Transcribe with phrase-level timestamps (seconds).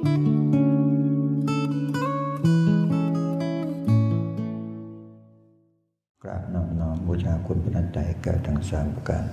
[0.00, 0.04] ก
[6.28, 9.24] ราบน้อมน้อมบูชาคุณพระนัตไตรแก่ทั้งสามประการ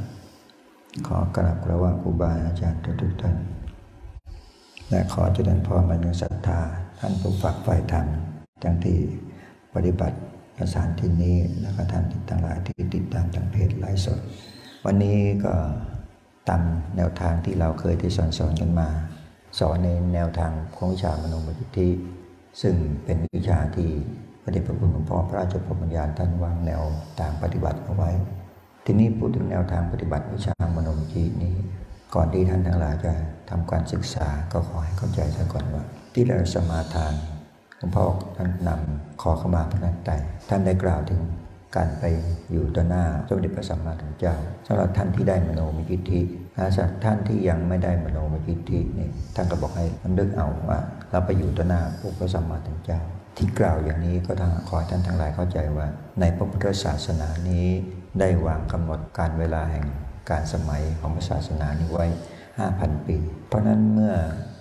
[1.07, 3.35] ขอกราบกระว่าครูบาอาจารย์ทุกท่าน
[4.89, 6.59] และขอเจริญพรมายังศรัทธา
[6.99, 8.05] ท่านผู้ฝักใฝ่ธรรม
[8.63, 8.99] ทั้งที่
[9.75, 10.17] ปฏิบัติ
[10.57, 14.19] ประสานที่นี้แล้วก็ท่านที่ทั้งหลายที่ติดตามทางเพจไลฟ์สด
[14.85, 15.53] วันนี้ก็
[16.49, 16.61] ตาม
[16.95, 18.89] แนวทางที่เราเคยที่สอนสอนกันมา
[19.59, 21.89] สอนในแนวทางของวิชามโนมยิทธิ
[22.61, 23.89] ซึ่งเป็นวิชาที่
[24.43, 26.81] พระเดชพระคุณหลวงพ่อพระราชพรมญาณท่านวางแนว
[27.19, 28.11] ทางปฏิบัติเอาไว้
[28.85, 31.55] ทีนี้พูดถึงแนวทางปฏิบัติวิชามโนมยิทธินี้
[32.15, 33.13] ก่อนที่ท่านทั้งหลายจะ
[33.49, 35.83] ทำการศึกษาก็ขอให้เข้าใจซะก่อนว่า
[36.13, 37.13] ที่เราสมาทาน
[37.77, 38.05] หลวงพ่อ
[38.37, 40.11] ท่านนำขอขมาพระนันไต
[40.49, 41.21] ท่านได้กล่าวถึง
[41.75, 42.03] การไป
[42.51, 44.35] อยู่ต่อหน้าสมเด็จพระสัมมาสัมพุทธเจ้า
[44.67, 46.21] สำหรับท่านที่ได้มโนมยิทธิ
[46.57, 50.79] ถ้าสำหรับท่านที่ยังไม่ได้มโนมยิทธินี่ท่านก็บอกให้มันนึกเอาว่า
[51.11, 53.01] เราไปอยู่ต่อหน้าพระพระสัมมาสัมพุทธเจ้า
[53.37, 55.87] ที่กล่าวอย่างนี้ก็ทางขอท่านทั้งหลายเข้าใจว่า
[56.19, 57.67] ในพระพุทธศาสนานี้
[58.19, 59.85] ได้วางกำหนดการเวลาแห่ง
[60.29, 62.07] การสมัยของพระศาสนานี้ไว้
[62.57, 64.13] 5,000 ปี เพราะนั้นเมื่อ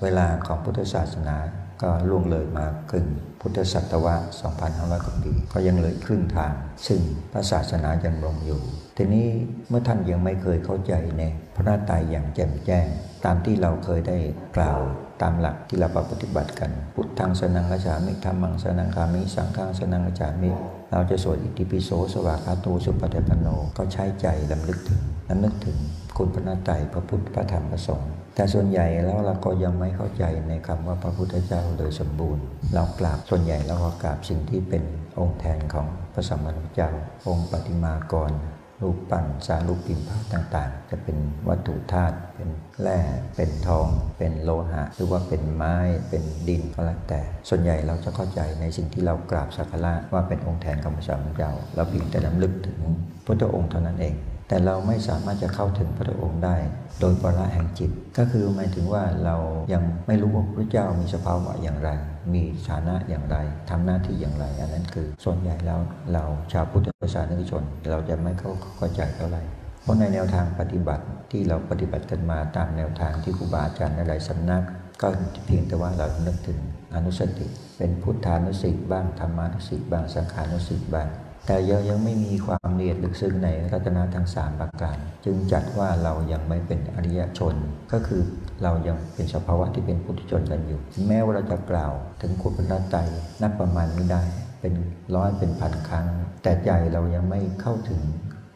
[0.03, 1.36] เวลาของพุทธศาสนา
[1.83, 3.06] ก็ล่วงเลยมาครึ่ง
[3.41, 4.25] พุทธศตวรรษ
[4.64, 6.53] 2,500 กว่าปี ก็ยังเหลือครึ่งทาง
[6.86, 7.00] ซึ่ง
[7.33, 8.60] พระศาสนายังลงอยู่
[8.97, 9.27] ทีนี้
[9.69, 11.22] เมื่อท่านยังไม่เคยเข้าใจใน
[11.57, 12.87] พระนาตายอย่างแจ่มแจ้ง
[13.25, 14.19] ตามที่เราเคยได้
[14.57, 14.81] กล่าว
[15.23, 20.51] ตามหลักที่เราปฏิบัติกัน พุทธังสนังกจามิธรรมังสนังคามิสังฆังสนังกจามิ
[20.93, 25.77] เราจะสวดอิติปิโสสวากาตูสุปฏิปันโน ก็ใช้ใจลำลึกถึงลำลึกถึง
[26.17, 34.83] คุณพระนาตายพระพุทธพระธรรมพระสงฆ์แต่ส่วนใหญ่แล้วเราก็ยังไม่เข้าใจในคำว่าพระพุทธเจ้าโดยสมบูรณ์ เรากราบส่วนใหญ่เราก็กราบสิ่งที่เป็น
[35.21, 36.91] องค์แทนของพระสัมมาสัมพุทธเจ้า
[37.29, 38.33] องค์ปฏิมากร
[38.82, 41.16] รูปปั้นสารูปปิมพาต่างๆ จะเป็น
[41.48, 42.48] วัตถุธาตุเป็น
[42.82, 43.00] แร่
[43.36, 43.88] เป็นทอง
[44.19, 45.77] เป็นโลหะ หรือว่าเป็นไม้
[46.08, 52.78] เป็นดินก็แล้วแต่ ส่วนใหญ่เราจะเข้าใจในสิ่งที่เรากราบสักการะว่าเป็นองค์แทนของพระสัมมาสัมเจ้าเราเพียงแต่ลำลึกถึง
[53.26, 54.15] พระองค์เท่านั้นเอง
[54.48, 56.56] แต่เราไม่สามารถจะเข้าถึงพระองค์ได้
[57.00, 59.36] โดยปราแห่งจิต ก็คือหมายถึงว่าเรา
[59.72, 61.91] ยังไม่รู้ว่าพระเจ้ามีสภาวะอย่างไร
[62.34, 63.37] มีฐานะอย่างไร
[63.70, 65.81] ทำหน้าที่อย่างไร อันนั้นคือส่วนใหญ่แล้ว
[66.12, 69.42] เราชาวพุทธศาสนิกชน เราจะไม่เข้าเข้าใจเท่าไหร่
[69.82, 74.62] เพราะในแนวทางปฏิบัติที่เราปฏิบัติกันมาตามแนวทางที่ครูบาอาจารย์หลายสำนัก
[75.00, 75.09] ก็
[75.47, 76.59] เพียงแต่ว่าเรานึกถึง
[76.94, 77.47] อนุสติ
[77.78, 81.09] เป็นพุทธานุสิตบ้างธรรมานุสิตบ้างสังขานุสิตบ้าง
[81.47, 87.55] แต่ยังยังไม่มีความเอียดลึกซึ้งในรัตนทั้งสามประการ จึงจัดว่าเรายังไม่เป็นอริยชน
[87.93, 88.23] ก็คือ
[88.62, 93.01] เรายังเป็นสภาวะที่เป็นปุถุชนกันอยู่ แม้ว่าเราจะกล่าวถึงคุณพระไตร
[93.43, 94.23] นับประมาณไม่ได้
[94.61, 94.75] เป็น
[95.17, 96.07] ร้อยเป็นพันครั้ง
[96.43, 98.01] แต่ใจเรายังไม่เข้าถึง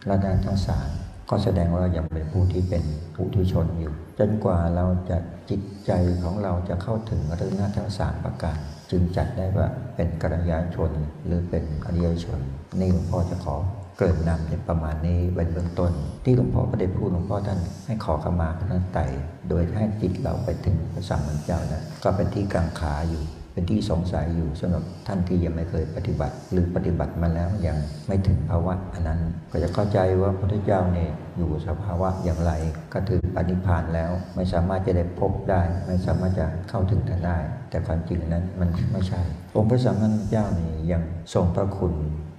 [0.09, 0.89] รัตนทั้งสาม
[1.31, 2.84] ก็แสดงว่ายังเป็นผู้ที่เป็น
[3.15, 5.19] ปุถุชนอยู่ จนกว่าเราจะ
[5.51, 5.93] จิตใจ
[6.25, 8.59] ของเราจะเข้าถึงรัตนทั้งสามประการ
[8.91, 10.91] จึงจัดได้ว่าเป็นกัลยาณชน
[11.27, 12.41] หรือเป็นอริยชน
[12.81, 13.56] นี่หลวงพ่อจะขอ
[13.99, 15.93] เกิดนนำในประมาณนี้เป็นเบื้องต้น
[16.25, 19.05] ที่หลวงพ่อพระเดชพูดหลวงพ่อท่านให้ขอขมาพระนันไต่
[19.49, 32.53] โดยให้จิตเราไปถึงพระสัมมาสัมพุทธเจ้านะก็เป็นที่กังขาอยู่ เป็นที่สงสัยอยู่สำหรับท่านที่ยังไม่เคยปฏิบัติ หรือปฏิบัติมาแล้วยังไม่ถึงภาวะอันนั้น ก็จะเข้าใจว่าพระพุทธเจ้าเนี่ยอยู่สภาวะอย่างไร
[32.93, 37.39] ก็ถือปณิพานแล้ว ไม่สามารถจะได้พบได้ ไม่สามารถจะเข้าถึงท่านได้
[37.71, 39.21] แต่ความจริงนั้นมันไม่ใช่
[39.56, 41.03] องค์พระสัมมาสัมพุทธเจ้านี่ยัง
[41.34, 41.94] ทรงพระคุณ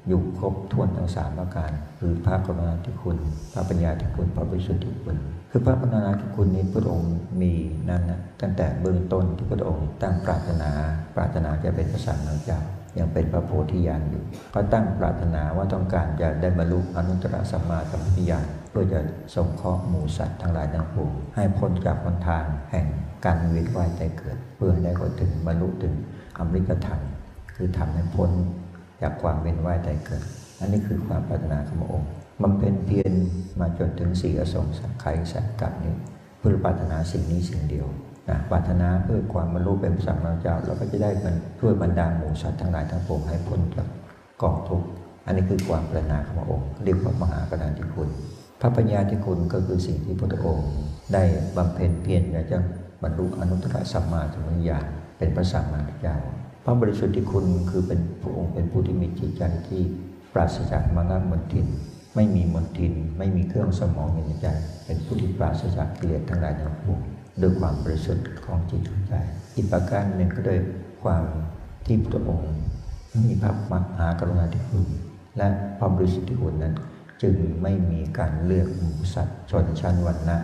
[0.08, 3.18] อยู่ครบถ้วนทั้งสามประการ คือพระกรุณาธิคุณ
[3.54, 5.18] พระปัญญาธิคุณ พระบริสุทธิคุณ
[5.54, 7.54] คือพระกรุณาธิคุณนี้พระองค์มี
[7.90, 10.70] นั่นนะตั้งแต่เบื้องต้นที่พระองค์ตั้งปรารถนา
[11.16, 12.60] ปรารถนาจะเป็นพระสัมมาสัมพุทธเจ้า
[13.00, 14.24] ยังเป็นพระโพธิญาณอยู่
[14.54, 19.00] ก็ตั้งปรารถนาว่าต้องการจะได้บรรลุอนุตตรสัมมาสัมพุทธญาณเพื่อจะ
[19.36, 22.86] สงเคราะห์หมู่สัตว์ทั้งหลายทั้งปวงให้พ้นจากหนทางแห่ง
[23.26, 25.94] การเวียนว่ายตายเกิด เพื่อได้เข้าถึงบรรลุถึง
[26.38, 27.02] อมฤตธรรม
[27.56, 28.32] คือทำให้พ้น
[29.02, 30.24] จากความเวียนว่ายตายเกิด
[30.60, 32.10] อันนี้คือความปรารถนาของพระองค์
[32.44, 33.14] มันเป็นเพียร
[33.60, 34.66] มาจนถึงสี่อสง
[35.02, 35.96] ไขยสักกับนี้
[36.40, 37.88] เพื่อปรารถนาสิ่งนี้สิ่งเดียว
[38.30, 43.88] นะปรารถนาเพื่อความบรรลุเป็นพระสัมมาสัมพุทธเจ้าเราก็จะได้มันช่วยบรรดาหมู่สัตว์ทั้งหลายทั้งปวงให้พ้นจาก
[44.42, 44.88] กองทุกข์
[45.26, 48.10] อันนี้คือความปรารถนาของพระองค์เรียกว่ามหากรุณาธิคุณ
[48.62, 50.70] พระปัญญาธิคุณก็คือสิ่งที่พระองค์
[51.14, 51.24] ได้
[51.58, 52.58] บำเพ็ญเพียรอยากจะ
[53.04, 54.86] บรรลุอนุตตรสัมมาสัมพุทธญาณ
[55.18, 56.18] เป็นพระสัมมาสัมพุทธเจ้า
[56.64, 59.82] พระบริสุทธิคุณคือเป็นพระองค์เป็นผู้ที่มีจิตใจที่
[60.34, 61.68] ปราศจากมานะมนทิน
[62.16, 64.48] ไม่มีมนทิน ไม่มีเครื่องสมองอยู่ในใจ
[64.86, 67.02] เป็นผู้ที่ปราศจากกิเลสทั้งหลายทั้งปวง
[67.42, 69.14] ด้วยความบริสุทธิ์ของจิตใจ
[69.56, 70.60] อีกประการหนึ่งก็โดย
[71.04, 71.24] ความ
[71.86, 72.52] ที่พระองค์
[73.24, 74.88] มีพระมหากรุณาธิคุณ
[75.38, 75.48] และ
[75.78, 76.76] ความบริสุทธิ์ที่คุณนั้น
[77.22, 80.38] จึงไม่มีการเลือกหมู่สัตว์ชนชั้นวรรณะ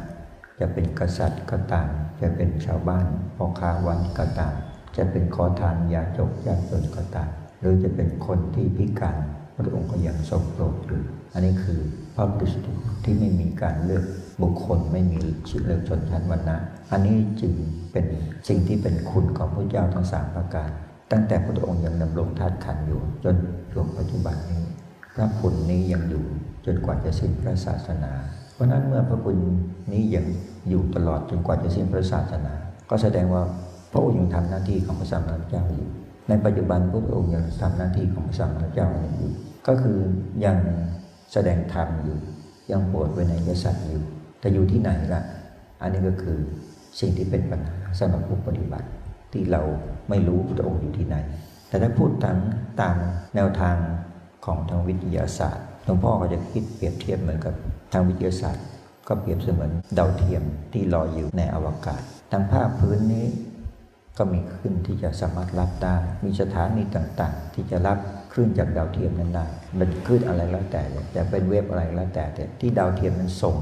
[0.60, 1.88] จะเป็นกษัตริย์ก็ตาม
[2.22, 3.06] จะเป็นชาวบ้าน
[3.36, 4.54] พ่อค้าวันก็ตาม
[4.98, 7.30] จะเป็นขอทานยาจกยาจนก็ตาม
[7.60, 9.18] หรือจะเป็นคนที่พิการ
[9.56, 11.02] พระองค์ก็ยังทรงโปรดอยู่
[11.34, 11.80] อันนี้คือ
[12.16, 12.58] พระบุตร
[13.04, 14.06] ที่ไม่มีการเลือก
[14.42, 16.58] บุคคลไม่มีชื่อเลือกชนชั้นวรรณะ
[16.92, 17.54] อันนี้จึง
[17.92, 18.06] เป็น
[18.48, 20.70] สิ่งที่เป็นคุณของพระเจ้าทั้งสามประการ
[21.12, 23.36] ตั้งแต่พระองค์ยังดำรงทัดขันอยู่ จน
[23.72, 24.64] ถึงปัจจุบันนี้
[25.16, 26.24] พระคุณนี้ยังอยู่
[26.66, 28.12] จนกว่าจะสิ้นพระศาสนา
[28.54, 29.38] เพราะนั้นเมื่อพระคุณ
[29.92, 30.26] นี้ยัง
[30.70, 32.54] อยู่ตลอดจนกว่าจะสิ้นพระศาสนา
[32.90, 33.44] ก็แสดงว่า
[33.92, 35.88] พระองค์ยังทำหน้าที่ของพระสัมมาสัมพุทธเจ้าอยู่
[36.30, 38.88] ในปัจจุบันพระองค์ยังทำหน้าที่ของพระสัมมาสัมพุทธเจ้า
[39.18, 39.32] อยู่
[39.68, 39.98] ก็คือ
[40.46, 40.58] ยัง
[41.34, 42.18] แสดงธรรมอยู่
[42.72, 44.04] ยังโปรดไว้ในยสัตว์อยู่
[44.40, 45.22] แต่อยู่ที่ไหนล่ะ
[45.82, 46.38] อันนี้ก็คือ
[47.00, 48.88] สิ่งที่เป็นปัญหาสำหรับผู้ปฏิบัติ
[49.34, 49.62] ที่เรา
[50.10, 51.16] ไม่รู้พระองค์อยู่ที่ไหน
[51.70, 52.38] แต่ถ้าพูดตาม
[52.82, 52.96] ตาม
[53.36, 53.76] แนวทาง
[54.46, 57.54] ของทางวิทยาศาสตร์หลวงพ่อก็จะคิดเปรียบเทียบเหมือนกับ
[57.94, 58.66] ทางวิทยาศาสตร์
[59.08, 60.44] ก็เปรียบเสมือนดาวเทียม
[60.74, 62.02] ที่ลอยอยู่ในอวกาศ
[62.32, 63.26] ทางภาคพื้นนี้
[64.18, 67.98] ก็มีคลื่นที่จะสามารถรับได้ มีสถานีต่างๆ ที่จะรับ
[68.38, 69.46] ลื่นจากดาวเทียมนั้นได้
[69.80, 70.82] มันคลื่นอะไรแล้วแต่
[71.16, 72.26] จะเป็นเวฟอะไรแล้วแต่
[72.60, 73.56] ที่ดาวเทียมนั้นส่ง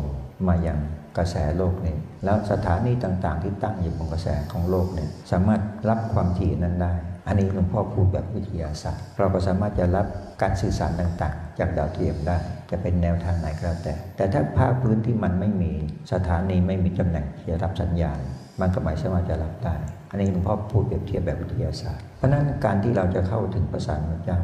[0.48, 0.80] มาอย่าง
[1.18, 6.94] กระแสโลกนี้ แล้วสถานีต่างๆ ที่ตั้งอยู่บนกระแสของโลกเนี่ยสามารถรับความถี่นั้นได้
[7.28, 10.08] อันนี้หลวงพ่อพูดแบบวิทยาศาสตร์ เราก็สามารถจะรับ
[10.42, 12.38] การสื่อสารต่างๆ จากดาวเทียมได้
[12.72, 15.72] จะเป็นแนวทางไหนก็แล้วแต่ แต่ถ้าภาคพื้นที่มันไม่มี
[16.12, 18.20] สถานีไม่มีตำแหน่งที่จะรับสัญญาณ
[18.62, 19.76] มันก็หมายถึงว่าจะรับได้
[20.10, 24.40] อันนี้หลวงพ่อพูดเปรียบเทียบแบบวิทยาศาสตร์ เพราะนั้นการที่เราจะเข้าถึงประสานพระเจ้า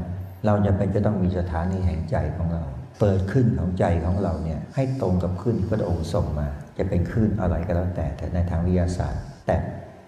[0.45, 2.63] เราจะเป็นจะต้องมีสถานีแห่งใจของเรา
[2.99, 6.47] เปิดขึ้นของใจของเราเนี่ยให้ตรงกับขึ้นที่พระองค์ส่งมา
[6.77, 9.57] จะเป็นคลื่นอะไรก็แล้วแต่แต่ในทางวิทยาศาสตร์ แต่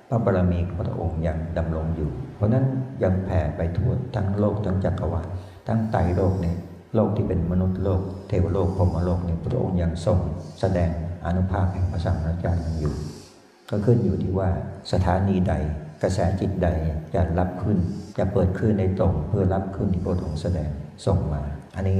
[0.09, 2.65] พระบารมีของพระองค์ยังดำรงอยู่ เพราะนั้น
[3.03, 5.27] ยังแผ่ไปทั่วทั้งโลกทั้งจักรวาล
[5.67, 6.55] ทั้งไตรโลกนี้
[6.95, 10.17] โลกที่เป็นมนุษย์โลก เทวโลกพรมโลกนี่พระองค์ยังทรง
[10.59, 10.89] แสดง
[11.25, 12.93] อนุภาพแห่งพระสัมมาสัมพุทธเจ้าอยู่
[13.69, 14.49] ก็ขึ้นอยู่ที่ว่า
[14.91, 15.53] สถานีใด
[16.03, 16.67] กระแสจิตใด
[17.15, 17.77] จะรับขึ้น
[18.17, 20.69] จะเปิดขึ้นในตรงเพื่อรับขึ้นที่พระองแสดง
[21.05, 21.43] ส่งมา
[21.75, 21.97] อันนี้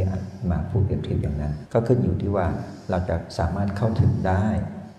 [0.52, 2.46] มาพูดเปรียบเทียบอย่างนั้น ก็ขึ้นอยู่ที่ว่า
[2.90, 4.46] เราจะสามารถเข้าถึงได้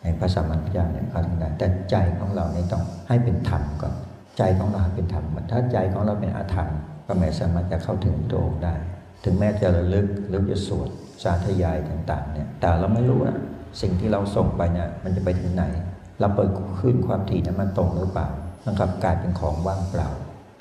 [0.02, 3.94] ในพระสัมมาสัมพุทธเจ้าเนี่ยเข้าถึงได้แต่ใจของเราเนี่ยต้องให้เป็นธรรมก่อน
[4.38, 6.68] ใจของเราเป็นธรรมถ้าใจของเราเป็นอาธรรม
[7.06, 8.74] ก็ไม่สามารถจะเข้าถึงพระองค์ได้
[9.24, 10.88] ถึงแม้จะระลึกหรือจะสวด
[11.22, 13.38] สาธยายต่างๆเนี่ยแต่เราไม่รู้นะ
[13.80, 15.64] สิ่งที่เราส่งไปเนี่ยมันจะไปถึงไหน
[16.20, 18.28] เราเปิดขึ้นความถี่นั้นมันตรงหรือเปล่า
[18.64, 20.08] มันกลับกลายเป็นของว่างเปล่า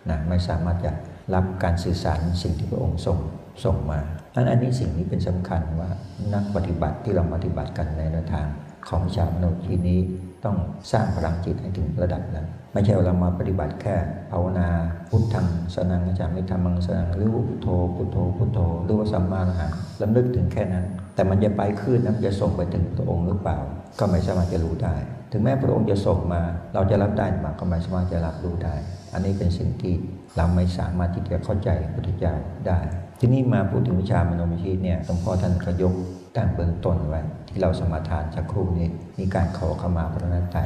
[0.10, 0.92] นะไม่สามารถจะ
[1.34, 3.18] รับการสื่อสารสิ่งที่พระองค์ส่ง
[3.66, 4.00] ส่งมา
[4.36, 5.90] อันอันนี้สิ่งนี้เป็นสำคัญว่า
[6.34, 8.48] นักปฏิบัติที่เราปฏิบัติกันในแนวทาง
[8.90, 10.00] ของชาวมนุษย์ที่นี้
[10.46, 10.58] ต้อง
[10.92, 13.96] สร้างพลังจิตให้ถึงระดับนั้น ไม่ใช่เรามาปฏิบัติแค่
[14.32, 14.68] ภาวนา
[15.10, 19.72] พุทธังสนังอาจารย์ไม่ทำมังสนังหรือพุทโธพุทโธพุทโธหรือว่าสัมมาอรหัง
[20.02, 20.86] ลำลึกถึงแค่นั้น
[21.16, 23.58] แต่มันจะไปขึ้นนั้นจะส่งไปถึงพระองค์หรือเปล่า
[24.00, 24.96] ก็ไม่สามารถจะรู้ได้
[25.36, 26.42] ถึงแม้พระองค์จะส่งมา
[26.74, 28.76] เราจะรับได้มาก็ไม่สามารถจะรับรู้ได้
[29.14, 29.94] อันนี้เป็นสิ่งที่
[30.38, 32.34] เราไม่สามารถที่จะเข้าใจพุทธเจ้า
[32.68, 32.80] ได้
[33.20, 35.94] ที่นี่มาพูดถึงวิชามโนมิชิเนี่ยหลวงพ่อท่านก็ยก
[36.36, 38.88] ตั้งเบื้องต้นไว้ ที่เราสมาทานจากครูนี้
[39.20, 40.58] มีการขอขมาพระนัตไต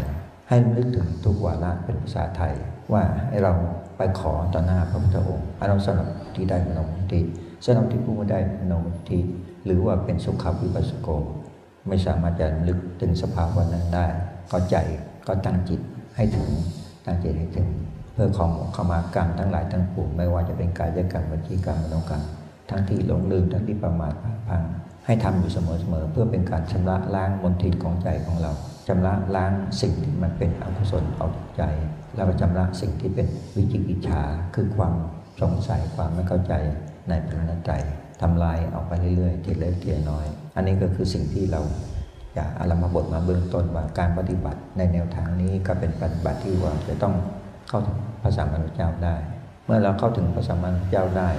[0.47, 2.53] ให้นึกถึงทุกวาระเป็นภาษาไทย
[2.93, 3.53] ว่าให้เรา
[3.97, 7.19] ไปขอต่อหน้าพระพุทธองค์อันนั้นสำหรับที่ได้มโนมิชิ
[7.65, 9.19] สำหรับที่ผู้ไม่ได้มโนมิชิ
[9.65, 11.07] หรือว่าเป็นสุขวิปัสสโก
[11.87, 14.07] ไม่สามารถจะลึกถึงสภาวะนั้นได้
[14.51, 14.77] ก็ใจ
[15.27, 15.81] ก็ตั้งจิต
[16.15, 16.49] ให้ถึง
[17.05, 17.67] ตั้งจิตให้ถึง
[18.13, 22.23] เพื่อของขมากรรมทั้งหลายทั้งปวงไม่ว่าจะเป็นกายกรรมวิจีกรรมมโนกรรม
[22.69, 24.13] ทั้งที่หลงลืมทั้งที่ประมาท
[24.49, 24.63] พัง
[25.05, 25.59] ให้ทำอยู่เส
[25.91, 28.51] มอๆเพื่อเป็นการชำระล้างมลทินของใจของเรา
[28.87, 29.51] ชำระล้าง
[29.81, 31.63] สิ่งที่มันเป็นอกุศลออกจากใจ
[32.15, 34.21] แล้วก็ชำระสิ่งที่เป็นวิจิกิจฉา
[34.55, 34.93] คือความ
[35.41, 36.53] สงสัยความไม่เข้าใจ
[37.09, 37.73] ในพระนัตไตร
[38.21, 40.25] ทำลายออกไปเรื่อยๆทีเล็กทีน้อย
[40.55, 41.61] อันนี้ก็คือสิ่งที่เรา
[42.37, 47.13] อยากอารมบทมาเบื้องต้นว่าการปฏิบัติในแนวทางนี้ก็เป็นปฏิบัติที่ว่าจะต้อง
[47.69, 49.15] เข้าถึงพระสัมมาสัมพุทธเจ้าได้
[49.65, 51.29] เมื่อเราเข้าถึงพระสัมมาสัมพุทธเจ้าได้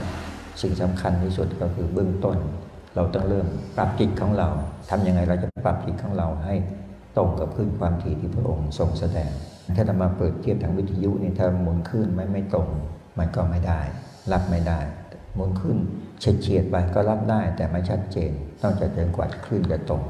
[0.62, 2.38] สิ่งสำคัญที่สุดก็คือเบื้องต้น
[2.96, 4.48] เราต้องเริ่มปรับจิตของเรา
[4.90, 6.54] ทำยังไงเราจะปรับจิตของเราให้
[7.16, 9.30] ตรงกับขึ้นความถี่ที่พระองค์ทรงแสดง
[9.76, 12.68] ถ้าจะมาเปิดเทียบทางวิทยุนี่ถ้าหมุนขึ้นไม่ไม่ตรง
[13.18, 13.80] มันก็ไม่ได้
[14.32, 14.80] รับไม่ได้
[15.34, 15.78] หมุนขึ้น
[16.20, 18.30] เฉียดเฉียดไปก็รับได้แต่ไม่ชัดเจน
[18.62, 20.02] ต้องจะจนกว่าคลื่นจะตรง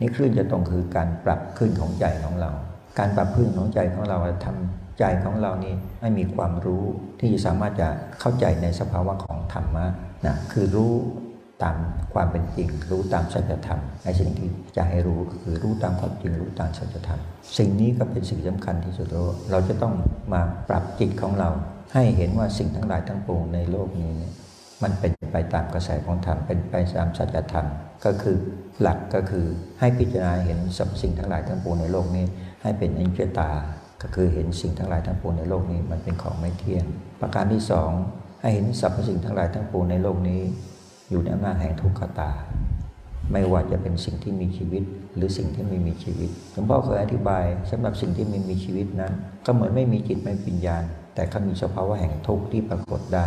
[0.00, 2.50] นี่คลื่นจะตรงคือการปรับคลื่นของใจของเรา
[2.98, 6.84] การปรับคลื่นของใจของเราทำใจของเรานี่ให้มีความรู้
[7.20, 7.88] ที่สามารถจะ
[8.20, 9.86] เข้าใจในสภาวะของธรรมะ
[10.26, 10.92] นะคือรู้
[11.62, 11.76] ตาม
[12.14, 17.20] ความเป็นจริง รู้ตามสัจธรรมในสิ่งที่จะให้รู้ก็คือรู้ตามความจริง รู้ตามสัจธรรม
[17.58, 19.06] สิ่งนี้ก็เป็นสิ่งสำคัญที่สุด
[19.50, 19.94] เราจะต้อง
[20.32, 21.50] มาปรับจิตของเรา
[21.94, 24.12] ให้เห็นว่าสิ่งทั้งหลายทั้งปวงในโลกนี้
[24.82, 27.66] มันเป็นไปตามกระแสของธรรมเป็นไปตามสัจธรรม
[28.04, 28.36] ก็คือ
[28.80, 29.46] หลักก็คือ
[29.80, 32.26] ให้พิจารณาเห็นสรรพสิ่งทั้งหลายทั้งปวงในโลกนี้
[32.62, 33.50] ให้เป็นอนิจจตา
[34.02, 36.84] ก็คือเห็นสิ่งทั้งหลายทั้งปวงในโลกนี้มันเป็นของไม่เที่ยง
[37.20, 37.90] ประการที่สอง
[38.40, 40.42] ให้เห็นสรรพสิ่งทั้งหลายทั้งปวงในโลกนี้
[41.10, 42.30] อยู่ในอำนาจแห่งทุกขตา
[43.32, 44.82] ไม่ว่าจะเป็นสิ่งที่มีชีวิต
[45.16, 49.12] หรือสิ่งที่ไม่มีชีวิตหลวงพ่อเคยอธิบายสำหรับสิ่งที่ไม่มีชีวิตนั้น
[49.46, 50.82] ก็เหมือนไม่มีจิตไม่มีวิญญาณ
[51.14, 53.26] แต่เขามีสภาวะแห่งทุกข์ที่ปรากฏได้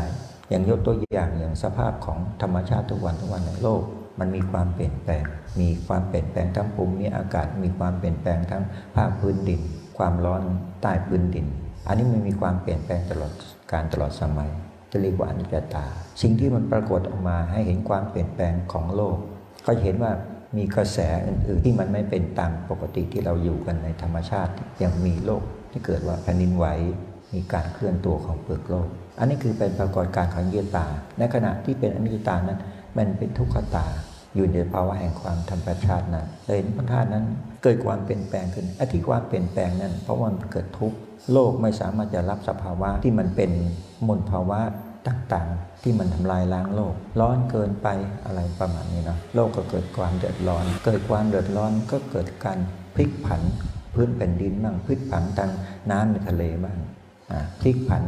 [0.50, 3.82] อย่างยกตัวอย่างอย่างสภาพของธรรมชาติทุกวันทุกวันในโลก
[4.20, 5.24] มันมีความเปลี่ยนแปลง
[5.62, 8.64] มีความเปลี่ยนแปลงทั้งภูมิอากาศ มีความเปลี่ยนแปลงทั้ง
[8.96, 9.62] ภาคพื้นดิน
[9.98, 10.42] ความร้อน
[10.82, 11.46] ใต้พื้นดิน
[11.88, 13.32] อันนี้มันมีความเปลี่ยนแปลงตลอด
[13.72, 14.50] การตลอดสมัย
[14.92, 15.86] จะเรียกว่าอนิจจตา
[16.22, 19.18] สิ่งที่มันปรากฏออกมาให้เห็นความเปลี่ยนแปลงของโลก
[19.66, 20.12] ก็เห็นว่า
[20.58, 24.52] มีกระแสอื่น ๆ ที่มันไม่เป็นตามปกติที่เราอยู่กันในธรรมชาติ
[24.84, 26.66] ยังมีโลกที่เกิดว่าแผ่นดินไหว
[27.34, 28.88] มีการเคลื่อนตัวของเปลือกโลก
[29.20, 30.86] อันนี้คือเป็นปรากฏการณ์ของเยตา
[31.20, 32.60] ในขณะที่เป็นอนิจจตานั้น
[32.98, 33.86] มันเป็นทุกขตา
[34.36, 37.26] อยู่ในภาวะแห่งความธรรมชาตินั้นเห็นพระธาตุนั้น
[37.64, 40.98] เกิดความเปลี่ยนแปลงขึ้นอธิความเปลี่ยนแปลงนั้น เพราะมันเกิดทุกข์
[41.32, 43.52] โลกไม่สามารถจะรับสภาวะที่มันเป็น
[44.08, 44.60] มลภาวะ
[45.08, 47.88] ต่างๆ ที่มันทำลายล้างโลก ร้อนเกินไป
[48.26, 52.60] อะไรประมาณนี้นะโลกก็เกิดความเดือดร้อน เกิดความเดือดร้อนก็เกิดการ
[52.96, 53.42] พลิกผัน
[53.94, 55.52] พื้นแผ่นดินบ้างพลิกผันทาง
[55.92, 56.78] น้ำในทะเลบ้าง
[57.62, 58.04] พลิกผัน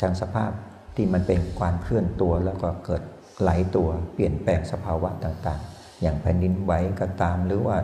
[0.00, 0.50] ทางสภาพ
[0.96, 3.02] ที่มันเป็นความเคลื่อนตัวแล้วก็เกิด
[3.40, 7.76] ไหลตัวเปลี่ยนแปลงสภาวะต่างๆ อย่างแผ่นดินไหวก็ตามหรือว่า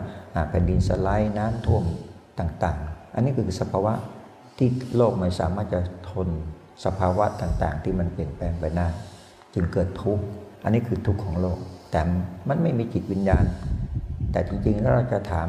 [0.49, 1.83] แผ่นดินสไลด์น้ำท่วม
[2.39, 3.93] ต่างๆ อันนี้คือสภาวะ
[4.57, 5.79] ที่โลกไม่สามารถจะ
[6.11, 6.29] ทน
[6.85, 8.87] สภาวะต่างๆ ที่มันเปลี่ยนแปลงไปได้
[9.53, 10.23] จึงเกิดทุกข์
[10.63, 11.57] อันนี้คือทุกข์ของโลก
[11.91, 12.01] แต่
[12.49, 13.45] มันไม่มีจิตวิญญาณ
[14.31, 15.47] แต่จริงๆแล้วเราจะถาม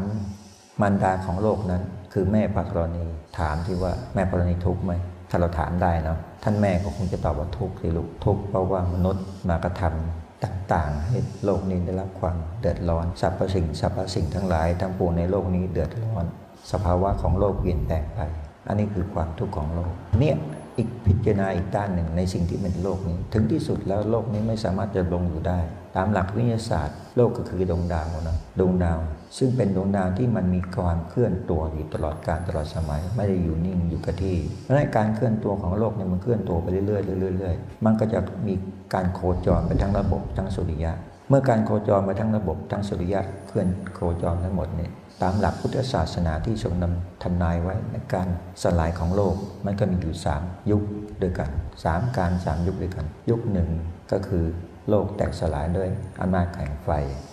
[0.81, 1.83] มารดาของโลกนั้น
[2.13, 3.05] คือแม่พระธรณี
[3.39, 4.93] ถามที่ว่าแม่พระธรณีทุกข์ไหม
[5.35, 16.25] ถ้าเราถามได้เนาะท่านแม่ก็คงจะตอบว่าทุกข์สิลูกทุกข์เพราะว่ามนุษย์มากระทำต่างๆ ให้โลกนี้ได้รับความเดือดร้อนสรรพสิ่งสรรพสิ่งทั้งหลายทั้งปวงในโลกนี้เดือดร้อน
[16.73, 18.21] สภาวะของโลกเปลี่ยนแปลงไป
[18.69, 20.37] อันนี้คือความทุกข์ของโลกเนี่ย
[20.79, 25.59] อีกพิจารณาอีกด้านหนึ่งในสิ่งที่เป็นโลกนี้ ถึงที่สุดแล้วโลกนี้ไม่สามารถจะลงอยู่ได้
[25.97, 28.99] ตามหลักวิทยาศาสตร์ โลกก็คือดวงดาวนะดวงดาว
[29.39, 38.55] ซึ่งเป็นดวงดาวที่มันมีความเคลื่อนตัวอยู่ตลอดการตลอดสมัย ไม่ได้อยู่นิ่งอยู่กับที่เพราะการเคลื่อนตัวของโลกเนี่ยมันเคลื่อนตัวไปเรื่อยๆเรื่อยๆ มันก็จะมี
[38.95, 40.93] การโคจรไปทั้งระบบทั้งสุริยะ
[41.29, 44.91] เมื่อการโคจรไปทั้งระบบทั้งสุริยะเคลื่อนโคจรทั้งหมดเนี่ย
[45.23, 48.29] ตามหลักพุทธศาสนาที่ทรงนำทำนายไว้ในการ
[48.63, 50.83] สลายของโลกมันก็มีอยู่สามยุค
[51.23, 51.51] ด้วยกัน
[51.85, 53.69] สามการสามยุคด้วยกัน ยุคหนึ่ง
[54.13, 54.45] ก็คือ
[54.89, 55.89] โลกแตกสลายด้วย
[56.21, 56.91] อำนาจแห่งไฟ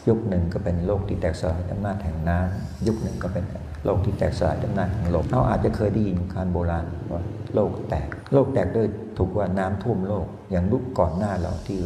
[0.07, 3.45] ยุคหนึ่งก็เป็นโลกที่แตกสลายด้วยอำนาจแห่งน้ำยุคหนึ่งก็เป็น
[3.85, 7.21] โลกที่แตกสลายด้วยอำนาจแห่งลมเราอาจจะเคยได้ยินการโบราณว่า
[7.55, 11.79] โลกแตก โลกแตกด้วยถูกว่าน้ำท่วมโลก อย่างยุคก่อนหน้าเราที่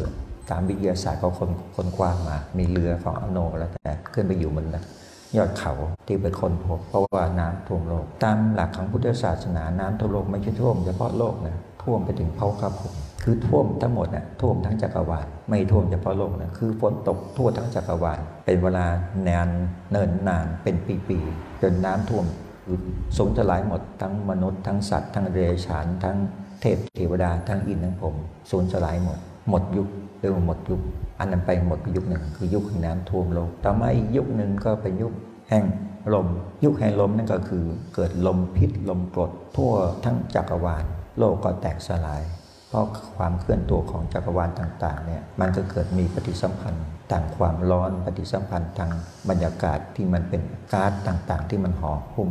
[0.50, 4.68] ตามวิทยาศาสตร์เขาคนคนกว้างมา มีเรือของอโนแล้วแต่ขึ้นไปอยู่บน
[5.38, 5.74] ยอดเขา
[6.08, 12.94] ที่เป็นคนพบเพราะว่าน้ำท่วมโลก ตามหลักของพุทธศาสนาน้ำท่วมโลกไม่ใช่ท่วมเฉพาะโลกนะท่วมไปถึงเผาครับผม
[13.28, 18.86] คือท่วมทั้งหมดนะ่ะท่วมทั้งจักรวาลไม่ท่วมเฉพาะโลกนะคือฝนตกทั่วทั้งจักรวาลเป็นเวลา
[19.28, 19.50] นาน
[19.92, 20.76] เนินนานเป็น
[21.08, 22.26] ปีๆจนน้ำท่วม
[23.18, 26.18] สูญสลายหมดทั้งมนุษย์ทั้งสัตว์ทั้งเรชานทั้ง
[26.62, 28.16] เทพเทวดาทั้งอินทั้งผม
[28.52, 29.88] สูญสลายหมด หมดยุค
[30.20, 30.82] เรียกว่าหมดยุค
[31.20, 35.14] อันนั้นไปหมดไปยุคหนึ่งคือยุคแห่งน้ำท่วมโลกต่อมาอีกยุคหนึ่งก็เป็นยุค
[35.50, 35.64] แห่ง
[36.14, 36.28] ลม
[36.64, 37.64] ยุคแห่งลมนั่นก็คือ
[37.96, 39.74] เกิดลมพิษลมกรดทั่ว
[40.06, 40.84] ทั้งจักรวาล
[41.18, 42.24] โลกก็แตกสลาย
[42.76, 48.92] ราะความเคลื่อนตัวของจักรวาลต่างๆเนี่ยมันก็เกิดมีปฏิสัมพันธ์ต่างความร้อนปฏิสัมพันธ์ทาง
[49.30, 50.42] บรรยากาศที่มันเป็น
[50.74, 52.30] ก๊าซต่างๆ ที่มันห่อหุ้ม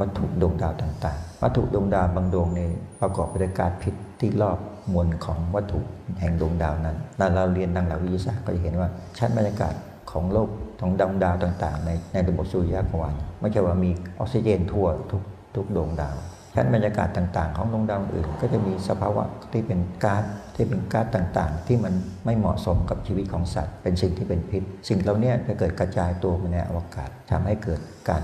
[0.00, 2.60] วัตถุดวงดาวต่างๆ วัตถุดวงดาวบางดวงใน
[3.00, 4.58] ประกอบไปด้วยก๊าซพิษที่รอบ
[4.92, 5.80] มวลของวัตถุ
[6.20, 6.96] แห่งดวงดาวนั้น
[7.34, 9.74] เราเรียนทางหลักวิทยาศาสตร์ก็จะเห็นว่าชั้นบรรยากาศ
[10.10, 10.48] ของโลก
[10.80, 15.22] ของดวงดาวต่าง ๆ ในในระบบสุริยะกวาลไม่ใช่ว่ามีออกซิเจนทั่วทุก
[15.54, 16.16] ทุกดวงดาว
[16.54, 20.24] ชั้นบรรยากาศต่างๆ ของดวงดาวอื่น ก็จะมีสภาวะที่เป็นก๊าซ
[20.54, 28.22] ที่เป็นก๊าซต่างๆ ที่มันไม่เหมาะสมกับชีวิตของสัตว์ เป็นสิ่งที่เป็นพิษ สิ่งเหล่านี้จะเกิดกระจายตัวไปในอวกาศทำให้เกิดการ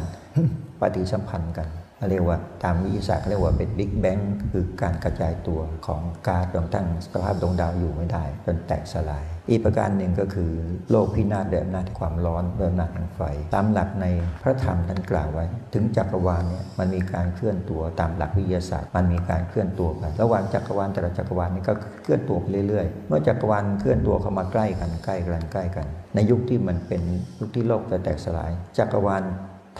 [0.80, 1.68] ปฏิสัมพันธ์กัน
[2.10, 4.18] เรียกว่าตามวิทยาศาสตร์เรียกว่าเป็นบิ๊กแบง
[4.52, 10.52] คือการกระจายตัวของก๊าซรวมทั้งสภาพดวงดาวอยู่ไม่ได้จนแตกสลาย อีกประการหนึ่งก็คือ
[10.90, 13.20] โลกพินาศด้วยอำนาจความร้อนด้วยอำนาจแห่งไฟ
[13.54, 14.06] ตามหลักใน
[14.42, 21.72] พระธรรมท่านกล่าวไว้ ถึงจักรวาลเนี่ยมันมีการเคลื่อนตัวตามหลักวิทยาศาสตร์ มันมีการเคลื่อนตัวไประหว่างจักรวาลแต่ละจักรวาลนี่ก็
[22.02, 27.02] เคลื่อนตัวไปเรื่อยๆ เมื่อจักรวาลเคลื่อนตัวเข้ามาใกล้กันใกล้กันใกล้กัน ในยุคที่มันเป็น
[27.40, 29.22] ยุคที่โลกจะแตกสลาย จักรวาล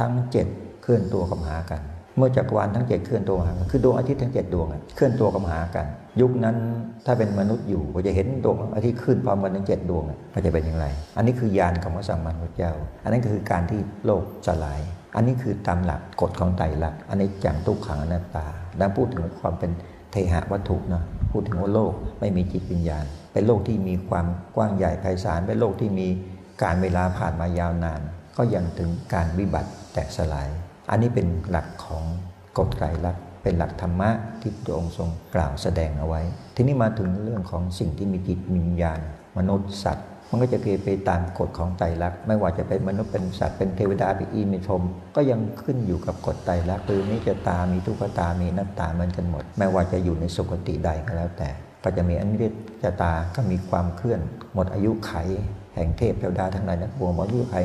[0.01, 0.13] ทั้ง
[0.49, 1.83] 7 เคลื่อนตัวเข้ามาหากัน
[2.17, 5.87] เมื่อจักรวาลทั้งเจ็ดเคลื่อนตัวหากันคือดวงอาทิตย์ทั้งเจ็ดดวงเคลื่อนตัวกับหากัน
[6.21, 6.57] ยุคนั้น
[7.07, 10.05] ถ้าเป็นมนุษย์อยู่ก็จะเห็นดวงอาทิตย์ขึ้นพร้อมกันทั้งเจ็ดดวง
[10.35, 14.81] มันจะเป็นอย่างไร อันนี้คือยานของพระสัมมาสัมพุทธเจ้า อันนั้นคือการที่โลกสลาย
[15.17, 18.47] อันนี้คือตามหลักกฎของไตรลักษณ์อันนี้จังทุกขังอนัตตา
[18.81, 19.71] ดังพูดถึงความเป็น
[20.13, 21.03] เทหะวัตถุนะ
[21.33, 26.09] พูดถึงว่าโลกไม่มีจิตวิญญาณ เป็นโลกที่มีความกว้างใหญ่ไพศาลเป็นโลกที่มี
[26.63, 28.01] การเวลาผ่านมายาวนาน
[28.37, 30.49] ก็ยังถึงการวิบัติแตกสลาย
[30.91, 32.05] อันนี้เป็นหลักของ
[32.59, 34.11] กฎไตรลักษณ์เป็นหลักธรรมะ
[34.41, 36.23] ที่พระองค์ทรงกล่าวแสดงเอาไว้
[36.57, 39.01] ทีนี้มาถึงเรื่องของสิ่งที่มีจิตวิญญาณ
[39.39, 44.83] มนุษย์สัตว์ มันก็จะเกไปตามกฎของไตรลักษณ์ไม่ว่าจะเป็นมนุษย์เป็นสัตว์เป็นเทวดาเป็นอีมีชม
[45.17, 51.51] ก็ยังขึ้นอยู่กับกฎไตรลักษณ์คือนิจตามีทุกขตามีนัตตามือนกันหมด ไม่ว่าจะอยู่ในสุคติใดก็แล้วแต่
[51.85, 54.21] ก็จะมีอนิจจตาก็มีความเคลื่อน
[54.55, 55.13] หมดอายุไข
[55.75, 57.57] แห่งเทพเทวดาทั้งหลายนักบวงหมดอายุไข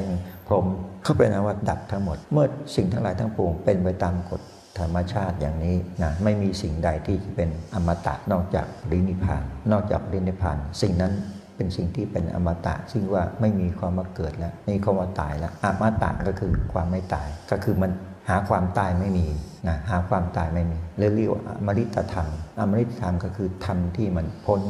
[0.47, 0.65] พรหม
[1.03, 4.41] เขาเป็นอวัตดับทั้งหมด เมื่อสิ่งทั้งหลายทั้งปวงเป็นไปตามกฎ
[4.79, 11.13] ธรรมชาติอย่างนี้นะไม่มีสิ่งใดที่เป็นอมตะนอกจากรินิพาน นอกจากรินิพาน สิ่งนั้น
[11.56, 17.91] เป็นสิ่งที่เป็นอมตะ ซึ่งว่าไม่มีความมาเกิดแล้วไม่มีความมาตายแล้วอมตะก็คือความไม่ตาย ก็คือมัน
[18.29, 19.27] หาความตายไม่มี
[19.68, 22.27] นะหาความตายไม่มีเรียกว่าอมฤตธรรม
[22.60, 24.62] อมฤตธรรมก็คือธรรมที่มันพ้น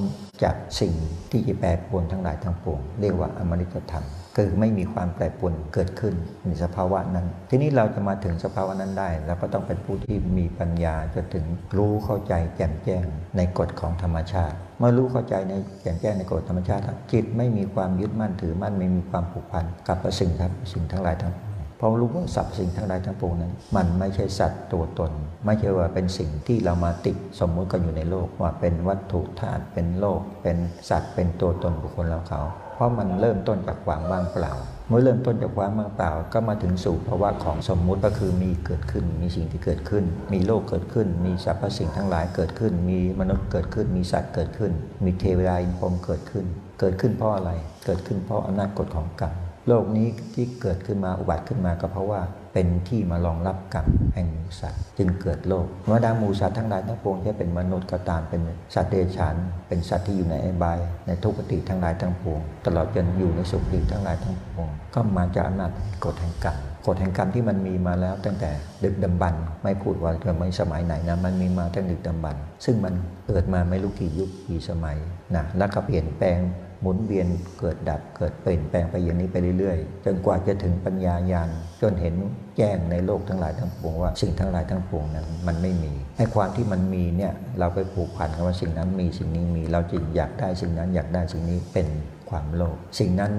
[0.44, 0.94] จากสิ่ง
[1.32, 4.06] ที่จะแปรปรวนทั้งหลายทั้งปวงเรียกว่าอมฤตธรรม
[4.36, 6.14] คือไม่มีความแปรปรวนเกิดขึ้น
[6.46, 11.46] ในสภาวะนั้น ทีนี้เราจะมาถึงสภาวะนั้นได้เราก็ต้องเป็นผู้ที่มีปัญญาจะถึง
[11.78, 13.04] รู้เข้าใจแจ่มแจ้ง
[13.38, 21.34] ในกฎของธรรมชาติ เมื่อรู้เข้าใจในแจ่มแจ้งในกฎธรรมชาติ จิตไม่มีความยึดมั่นถือมั่นไม่มีความผูกพันกับสิ่งทั้งสิ่งทั้งหลายทั้ง
[21.82, 25.12] พราะรู้ว่าสัตว์สิ่งทั้งหลายทั้งปวงนั้น มันไม่ใช่สัตว์ตัวตน
[25.46, 30.58] ไม่ใช่ว่าเป็นสิ่งที่เรามาติดสมมุติกันอยู่ในโลกว่าเป็นวัตถุธาตุเป็นโลก เป็น
[30.90, 32.42] สัตว์เป็นตัวตนบุคคลเราเขา
[32.80, 34.54] ราะมันเริ่มต้นจากความว่างเปล่า
[34.88, 44.72] เมื่อเริ่มต้นจากความว่างเปล่า ก็มาถึงสู่ภาวะของสมมุติก็คือมีเกิดขึ้น มีสิ่งที่เกิดขึ้น มีโลกเกิดขึ้น มีสรรพสิ่งทั้งหลายเกิดขึ้น มีมนุษย์เกิดขึ้น มีสัตว์เกิดขึ้น
[45.06, 46.46] มีเทวดาอินพรมเกิดขึ้น
[46.80, 47.52] เกิดขึ้นเพราะอะไร
[47.86, 49.34] เกิดขึ้นเพราะอำนาจกฎของกรรม
[49.68, 52.22] โลกนี้ที่เกิดขึ้นมาอุบัติขึ้นมาก็เพราะว่า
[52.54, 58.42] เป็นที่มารองรับกรรมแห่งมูสัตว์ จึงเกิดโลกเมื่อดามูสัตว์ทั้งหลายทั้งปวงจะเป็นมนุษย์ก็ตามเป็น
[58.76, 59.36] สัตว์เดรัจฉาน
[59.68, 65.72] เป็นสัตว์ที่อยู่ในอบาย ในทุกขติทั้งหลายทั้งปวง ตลอดจนอยู่ในสุขติทั้งหลายทั้งปวง ก็มาจากอำนาจ
[66.06, 66.58] กฎแห่งกรรม
[66.88, 68.52] กฎแห่งกรรมที่มันมีมาแล้วตั้งแต่
[68.84, 69.34] ดึกดำบรร
[69.64, 72.36] ไม่พูดว่าจะไม่สมัยไหนนะมันมีมาตั้งดึกดำบรร
[72.66, 72.94] ซึ่งมัน
[73.28, 74.98] เกิดมาไม่รู้กี่ยุคกี่สมัย
[75.36, 76.40] นะแล้วก็เปลี่ยนแปลง
[76.82, 77.28] หมุนเวียน
[77.60, 81.50] เกิดดับเกิดเปลี่ยนแปลงไปอย่างนี้ไปเรื่อยๆ จนกว่าจะถึงปัญญาญาณ
[81.82, 82.16] จนเห็น
[82.58, 91.88] แจ้งในโลกทั้งหลายทั้งปวงว่าสิ่งทั้งหลายทั้งปวงนั้นมันไม่มีไอ้ความที่มันมีเนี่ยเราไปผูกพันกับว่าสิ่งนั้นมีสิ่งนี้มีเราจึงอยากได้สิ่งนั้นอยากได้สิ่งนี้เป็น
[92.30, 93.34] ความโลภสิ่งนั้น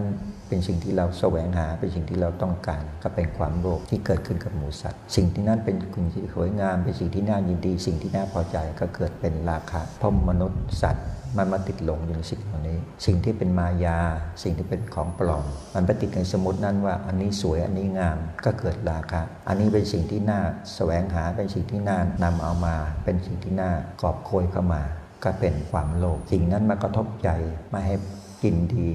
[0.49, 13.99] เป็นสิ่งที่เราแสวงหาเป็นสิ่งที่เราต้องการก็เป็นความโลภที่เกิดขึ้นกับหมูสัตว์ สิ่งที่นั้นเป็นสิ่งที่สวยงามเป็นสิ่งที่น่ายินดี สิ่งที่น่าพอใจก็เกิดเป็นราคะพรมนุษย์สัตว์ มันมาติดหลงอยู่ในสิ่งเหล่านี้ สิ่งที่เป็นมายา
[14.43, 20.41] สิ่งที่เป็นของปลอม มันไปติดในสมมตินั้นว่า อันนี้สวยอันนี้งามก็เกิดราคะ อันนี้เป็นสิ่งที่น่า
[20.75, 23.71] แสวงหาเป็นสิ่งที่น่านำเอามา เป็นสิ่งที่น่า
[24.03, 24.83] กอบโคยเข้ามา
[25.25, 27.31] ก็เป็นความโลภสิ่งนั้นมากระทบใจ
[27.71, 27.95] ไม่ให้
[28.43, 28.89] กินดี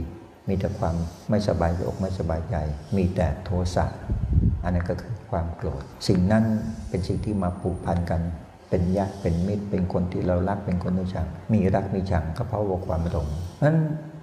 [0.48, 0.96] มีแต่ความ
[1.30, 2.56] ไม่สบายอกไม่สบายใจ
[2.98, 3.86] มีแต่โทสะ
[4.64, 6.44] อันนั้นก็คือความโกรธ สิ่งนั้น
[6.90, 8.22] เป็นสิ่งที่มาผูกพันกัน
[8.76, 13.28] เป็นญาติเป็นมิตร เป็นคนที่เรารักเป็นคนที่ชังมีรักมีชังก็เพราะว่าความหลง
[13.64, 13.78] นั้น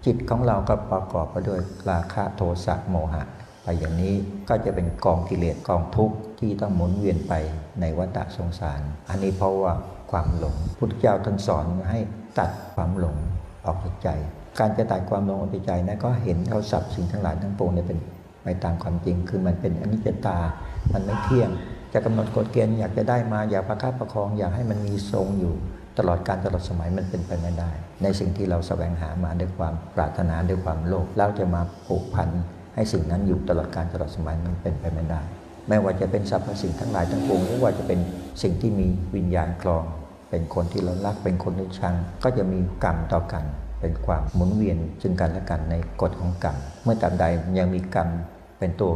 [0.04, 1.60] จิตของเราก็ประกอบไปด้วย
[1.90, 3.22] ราคะโทสะโมหะ
[3.62, 4.14] ไปอย่างนี้
[4.48, 7.34] ก็จะเป็นกองกิเลสกองทุกข์ที่ต้องหมุนเวียนไป
[7.80, 9.72] ในวัฏสงสาร อันนี้เพราะว่า
[10.10, 11.98] ความหลงพุทธเจ้าท่านสอนให้
[12.38, 13.16] ตัดความหลง
[13.66, 14.08] ออกจากใจ
[14.58, 17.98] การจะตัดความหลงออกจากใจนั้นก็เห็นเขาสับสิ่งทั้งหลายทั้งปวงเนี่ยเป็น
[18.44, 20.38] ไปตามความจริงคือมันเป็นอนิจจตา
[20.92, 21.50] มันไม่เที่ยง
[21.92, 25.54] จะกำหนดกฎเกณฑ์อยากจะได้มาอยากประคับประคอง อยากให้มันมีทรงอยู่
[25.98, 27.70] ตลอดการตลอดสมัยมันเป็นไปไม่ได้
[28.02, 32.28] ในสิ่งที่เราแสวงหามาด้วยความปรารถนาด้วยความโลภเราจะมาผูกพัน
[32.74, 35.22] ให้สิ่งนั้นอยู่ตลอดการตลอดสมัยมันเป็นไปไม่ได้
[35.68, 38.00] ไม่ว่าจะเป็นสรรพสิ่งทั้งหลายทั้งปวงหรือว่าจะเป็น
[38.42, 39.84] สิ่งที่มีวิญญาณคลอง
[40.30, 43.44] เป็นคนที่เรารักเป็นคนที่ชัง ก็จะมีกรรมต่อกัน
[43.80, 47.24] เป็นความหมุนเวียนซึ่งกันและกันในกฎของกรรม เมื่อตามใด
[47.58, 48.08] ยังมีกรรม
[48.58, 48.92] เป็นตัว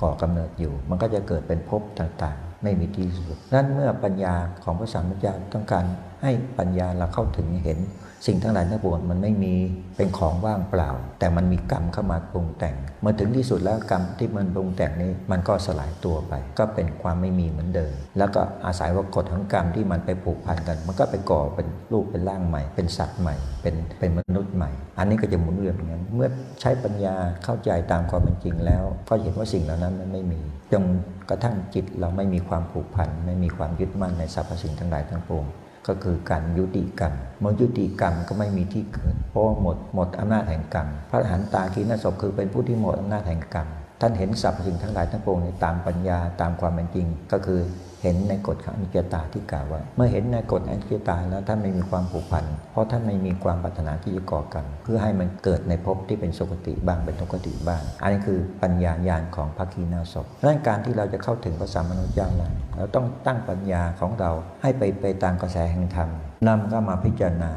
[0.00, 4.34] ก่อกำเนิดอยู่ มันก็จะเกิดเป็นภพต่างๆ ไม่มีที่สุด นั่นเมื่อปัญญา
[4.64, 5.84] ของพระสัมมาสัมพุทธเจ้าต้องการ
[6.22, 7.78] ให้ปัญญาเราเข้าถึงเห็น
[8.26, 9.54] สิ่งทั้งหลายทั้งปวงมันไม่มี
[9.96, 26.28] เป็นของว่างเปล่า แต่มันมีกรรมเข้ามาปรุงแต่งเมื่อถึงที่สุดแล้วกรรมที่มันปรุงแต่งนี้มันก็สลายตัวไป ก็เป็นความไม่มีเหมือนเดิม แล้วก็อาศัยว่ากฎของกรรมที่มันไปผูกพันกัน มันก็ไปก่อเป็นรูปเป็นร่างใหม่ เป็นสัตว์ใหม่ เป็นเป็นมนุษย์ใหม่ อันนี้ก็จะหมุนเวียนอย่างนั้นเมื่อ
[26.60, 30.40] ใช้ปัญญาเข้าใจตามความเป็นจริงแล้ว ก็เห็นว่าสิ่งเหล่านั้นมันไม่มี
[30.72, 30.82] จน
[31.30, 35.46] กระทั่งจิตเราไม่มีความผูกพันไม่มีความยึดมั่นในสรรพสิ่งทั้งหลายทั้งปวง
[35.88, 43.68] ก็คือการยุติกรรมเมื่อยุติกรรมก็ไม่มีที่เกิด เพราะหมดหมดอำนาจแห่งกรรม พระอรหันตาคีนศพคือเป็นผู้ที่หมดอำนาจแห่งกรรม
[44.00, 47.60] ท่านเห็นสรรพสิ่งทั้งหลายทั้งปวงในตามปัญญาตามความเป็นจริง ก็คือ
[48.02, 64.30] เห็นในกฎของอนิจจตาที่กล่าวไว้เมื่อเห็นในกฎอนิจจตาแล้วท่านไม่มีความผูกพัน เพราะท่านไม่มีความปรารถนาที่จะก่อกรรมเพื่อให้มันเกิดในภพที่เป็นสุคติบ้างเป็นทุกติบ้าง อันนี้คือปัญญาญาณของพระคีนาศพนั้นการที่เราจะเข้าถึงพระสัมมาสัมพุทธเจ้านั้นเราต้องตั้งปัญญาของเรา
[64.62, 66.08] ให้ไปไปตามกระแสแห่งธรรม
[66.48, 67.52] นำเข้ามาพิจารณา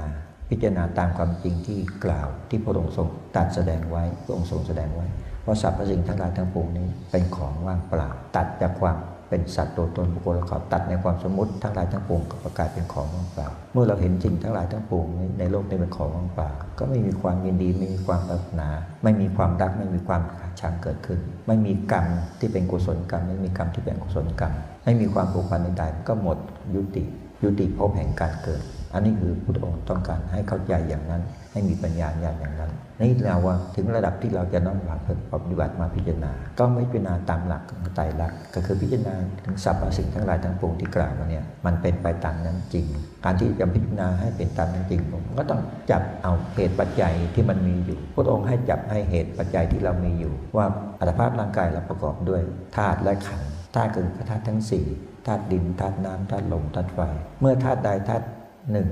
[0.49, 5.07] พิจารณาตามความจริงที่กล่าวที่พระองค์ทรงตัดแสดงไว้พระองค์ทรงแสดงไว้
[5.43, 8.97] เพราะสรรพสิ่งทั้งหลายทั้งปวงนี้เป็นของว่างเปล่าตัดจากความ
[9.31, 15.05] เป็นสัตว์ตัวตนบุคคลเขาตัดในความสมมติทั้งหลายทั้งปวงก็ประกาศเป็นของว่างเปล่า เมื่อเราเห็นจริงทั้งหลายทั้งปวง
[15.39, 18.67] ในโลกนี้เป็นของว่างเปล่า ก็ไม่มีความยินดีไม่มีความปรารถนา
[19.03, 20.21] ไม่มีความรักไม่มีความ
[20.59, 22.05] ชังเกิดขึ้น ไม่มีกรรม
[22.39, 26.37] ที่เป็นกุศลกรรม ไม่มีกรรมที่เป็นกุศลกรรม ไม่มีความผูกพันใดๆก็หมด
[26.75, 27.03] ยุติ
[27.43, 28.61] ยุติภพแห่งการเกิด
[28.93, 34.95] อันนี้คือพุทธองค์ต้องการให้เข้าใจอย่างนั้น ให้มีปัญญาญาณอย่างนั้นนี่เราว่าถึงระดับที่เราจะน้อมมา
[35.31, 42.85] ปฏิบัติมาพิจารณา ก็ไม่พิจารณาตามหลักของไตรลักษณ์ก็คือพิจารณาถึงสรรพสิ่งทั้งหลายทั้งปวงที่กล่าวมาเนี่ยมันเป็นไปตามนั้นจริง
[43.25, 45.61] การที่จะพิจารณาให้เป็นตามนั้นจริงผมก็ต้อง
[45.91, 50.65] จับเอาเหตุปัจจัยที่มันมีอยู่ พระองค์ให้จับให้เหตุปัจจัยที่เรามีอยู่ ว่า
[50.99, 52.41] อัตภาพร่างกายเราประกอบด้วย
[52.77, 54.85] ธาตุและขันธ์ธาตุคือธาตุทั้งสี่
[55.25, 56.99] ธาตุดินธาตุน้ำธาตุลมธาตุไฟ
[57.41, 58.25] เมื่อธาตุใดธาตุ
[58.71, 58.89] หนึ่ง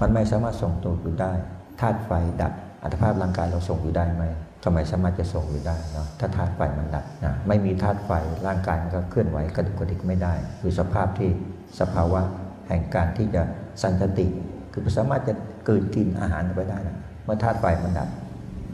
[0.00, 1.32] มันไม่สามารถส่งตัวอยู่ได้
[1.80, 2.10] ธาตุไฟ
[2.42, 4.24] ดับอัตภาพร่างกายเราส่งอยู่ได้ไหม
[4.62, 8.10] ก็ไม่สามารถจะส่งอยู่ได้เนาะถ้าธาตุไฟมันดับนะไม่มีธาตุไฟ
[8.46, 11.30] ร่างกายมันก็เคลื่อนไหวกระดุกกระดิกไม่ได้ คือสภาพที่
[11.80, 12.20] สภาวะ
[12.68, 13.42] แห่งการที่จะ
[13.82, 14.26] สันติ
[14.72, 15.34] คือสามารถจะ
[15.66, 18.08] เกินกินอาหารไปได้นะเมื่อธาตุไฟมันดับ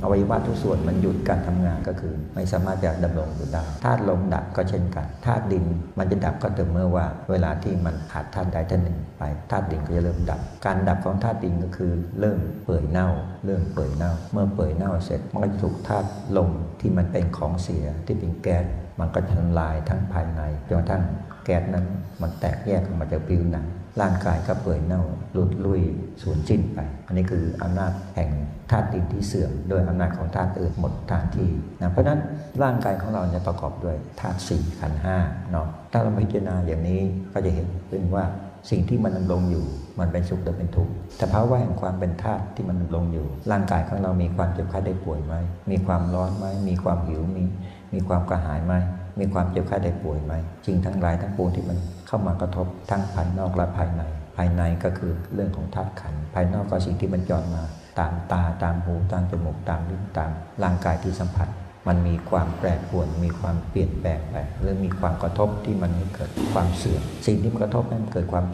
[0.02, 5.64] อวัยวะทุกส่วนมันหยุดการทำงานก็คือ ไม่สามารถจะดำรงอยู่ได้ธาตุลมดับก็เช่นกันธาตุดิน
[5.98, 13.08] มันจะดับก็ต่อเมื่อว่า เวลาที่มันขาดธาตุใดธาตุหนึ่งไปธาตุดินก็จะเริ่มดับ การดับของธาตุดินก็คือ เริ่มเปื่อยเน่า
[13.46, 18.64] เริ่มเปื่อยเน่า เมื่อเปื่อยเน่าเสร็จมันก็จะถูกธาตุลมที่มันเป็นของเสียที่เป็นแก๊ส
[19.00, 21.02] มันก็จะทำลายทั้งภายในจนกระทั่ง
[21.44, 21.86] แก๊สนั้น
[22.20, 23.66] มันแตกแยกออกมาจากผิวหนัง
[24.00, 25.82] ร่างกายก็เปื่อยเน่าหลุดลุย
[26.22, 28.30] สูญสิ้นไป อันนี้คืออำนาจแห่ง
[28.70, 32.20] ธาตุดินที่เสื่อมโดยอำนาจของธาตุอื่นหมดทางที่นะเพราะนั้น
[32.62, 35.16] ร่างกายของเราจะประกอบด้วยธาตุสี่ขันห้า
[35.50, 37.00] เนาะถ้าเราพิจารณาอย่างนี้
[37.32, 38.24] ก็จะเห็นเป็นว่า
[38.70, 39.64] สิ่งที่มันดำรงอยู่
[40.00, 45.34] มันเป็นสุขหรือเป็นทุกข์แต่ภาวะแห่งความเป็นธาตุที่มันดำรงอยู่ ร่างกายของเรามีความเจ็บไข้ได้ป่วยไหม
[45.70, 47.42] มีความร้อนไหมมีความหิวมี
[47.94, 48.74] มีความกระหายไหม
[49.18, 50.32] มีความเจ็บไข้ได้ป่วยไหม
[50.64, 54.02] จริงทั้งหลายทั้งปวงที่มัน เข้ามากระทบทั้งภายนอกและภายใน
[54.36, 57.62] ภายในก็คือเรื่องของธาตุขันภายนอกก็สิ่งที่มันจรมา
[57.98, 60.30] ตามตาตามหูตามจมูกตามลิ้นตาม
[60.62, 61.48] ร่างกายที่สัมผัส
[61.88, 68.44] มันมีความแปรปรวน มีความเปลี่ยนแปลงไปหรือมีความกระทบที่มันเกิดความเสื่อมสิ่งที่มันกระทบนั้นเกิดความ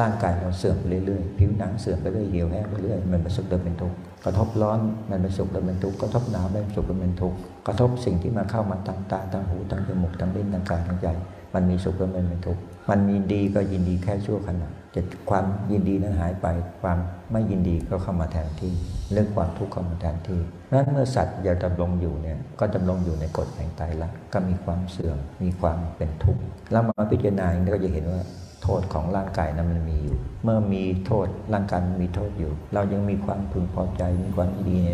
[0.00, 4.80] ร่างกายเราเสื่อมไปเรื่อยๆผิวหนังเสื่อมไปเรื่อยเหี่ยวแห้งไปเรื่อยมันเป็นสุขเดิมเป็นทุกข์กระทบร้อน
[5.10, 11.08] มันเป็นสุขเดิมเป็นทุกข์กระทบหนาวมันเป็นสุขเดิมเป็นทุกข์กระทบสิ่งที่มาเข้ามาทางตาทางหูทางจมูกทางลิ้นทางกายทางใจ
[11.54, 16.46] มันมีสุขเดิมเป็นทุกข์มันยินดีก็ยินดีแค่ชั่วขณะจะความยินดีนั้นหายไป
[16.82, 16.98] ความ
[17.32, 18.72] ไม่ยินดีก็เข้ามาแทนที่
[19.12, 20.40] เรื่องความทุกข์เข้ามาแทนที่
[20.72, 26.40] นั้นเมื่อสัตว์ยากดำรงอยู่เนี่ยก็ดำรงอยู่ในกฎแห่งไตรลักษณ์ก็มีความเสื่อมมีความเป็นทุกข์
[26.72, 28.22] แล้วมาพิจารณาอย่างนี้ก็จะเห็นว่า
[28.62, 34.90] โทษของร่างกายนั้นมันมีอยู่ เมื่อมีโทษร่างกายมีโทษอยู่ เรายังมีความพึงพอใจมีความดีใน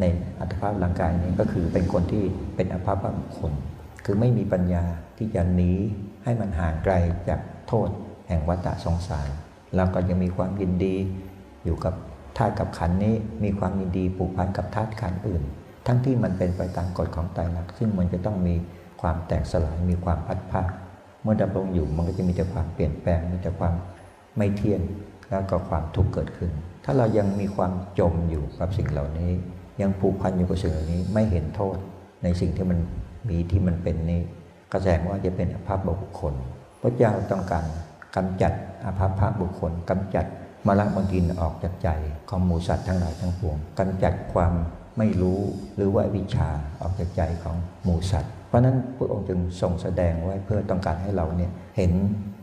[0.00, 0.04] ใน
[0.40, 2.24] อัตภาพร่างกายนี้ก็คือเป็นคนที่
[2.56, 3.52] เป็นอัภาพบุคคล
[4.10, 4.84] คือไม่มีปัญญา
[5.18, 5.72] ที่จะหนี
[6.24, 6.94] ให้มันห่างไกล
[7.28, 7.88] จากโทษ
[8.28, 9.28] แห่งวัฏสงสาร
[9.76, 10.96] แล้วก็ยังมีความยินดี
[11.64, 11.94] อยู่กับ
[12.36, 15.42] ธาตุกับขันนี้มีความยินดีผูกพันกับธาตุขันอื่น
[15.86, 18.54] ทั้งที่มันเป็นไปตามกฎของไตรลักษณ์ซึ่งมันจะต้องมี
[19.00, 20.62] ความแตกสลายมีความพัดพา
[21.22, 23.74] เมื่อดำรงอยู่มันก็จะมีแต่ความเปลี่ยนแปลงมีแต่ความ
[24.36, 24.80] ไม่เที่ยง
[25.30, 26.50] แล้วก็ความทุกข์เกิดขึ้น
[26.84, 29.30] ถ้าเรายังมีความจมอยู่กับสิ่งเหล่านี้
[29.80, 31.76] ยังผูกพันอยู่กับสิ่งเหล่านี้ไม่เห็นโทษ
[32.22, 32.78] ในสิ่งที่มัน
[33.30, 34.20] มีที่มันเป็นนี้
[34.72, 36.34] ก็แสดงว่าจะเป็นอภาพบุคคล
[36.82, 37.64] พระเจ้าต้องการ
[38.16, 38.52] กำจัด
[38.86, 40.26] อภาพบุคคลกำจัด
[40.66, 41.88] มรรคมกินออกจากใจ
[42.28, 44.52] ของหมูสัตว์ทั้งหลายทั้งปวงกำจัดความ
[44.98, 45.40] ไม่รู้
[45.76, 46.48] หรือว่าวิชา
[46.82, 51.92] ออกจากใจของหมูสัตว์ เพราะนั้นพระองค์จึงทรงแสดงไว้เพื่อต้องการให้เราเนี่ยเห็น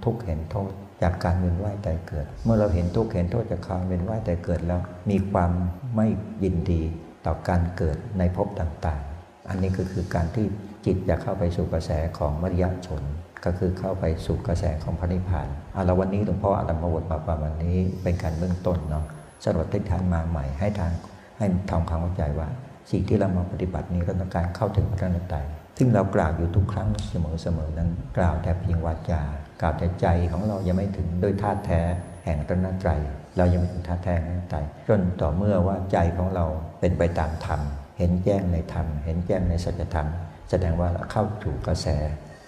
[0.03, 0.71] ทุกเห็นโทษ
[1.01, 5.51] จจากการเวียนว่ายตายเกิด เมื่อเราเห็นทุกข์เห็นโทษจากการเวียนว่ายตายเกิดแล้ว มีความ
[5.95, 6.07] ไม่
[6.43, 6.81] ยินดี
[7.25, 10.45] ต่อการเกิดในภพต่างๆ อันนี้ก็คือการที่
[10.85, 13.03] จิตจะเข้าไปสู่กระแสของมรรยชน
[13.45, 19.05] ก็คือเข้าไปสู่กระแสของพระนิพพานเอาละวันนี้หลวงพ่ออาตมาบทมาประมาณนี้เป็นการเบื้องต้นเนาะ
[19.43, 20.91] สำหรับทิศทางมาใหม่ให้ทาง
[21.37, 22.47] ให้ทำความเข้าใจว่า
[22.91, 25.45] สิ่งที่เรามาปฏิบัตินี้เราต้องการเข้าถึงพระรัตนตรัย
[25.77, 29.21] ซึ่งเรากล่าวอยู่ทุกครั้งเสมอๆนั้น กล่าวแต่เพียงวาจา
[29.61, 31.81] กล่าวแต่ใจของเรายังไม่ถึงด้วยธาตุแท้
[32.25, 32.99] แห่งพระรัตนตรัย
[33.37, 36.45] เรายังไม่ถึงธาตุแท้แห่งพระรัตนตรัยจนต่อเมื่อว่าใจของเรา
[36.79, 37.59] เป็นไปตามธรรม
[37.97, 40.07] เห็นแจ้งในธรรม เห็นแจ้งในสัจธรรม
[40.49, 41.87] แสดงว่าเราเข้าถูกกระแส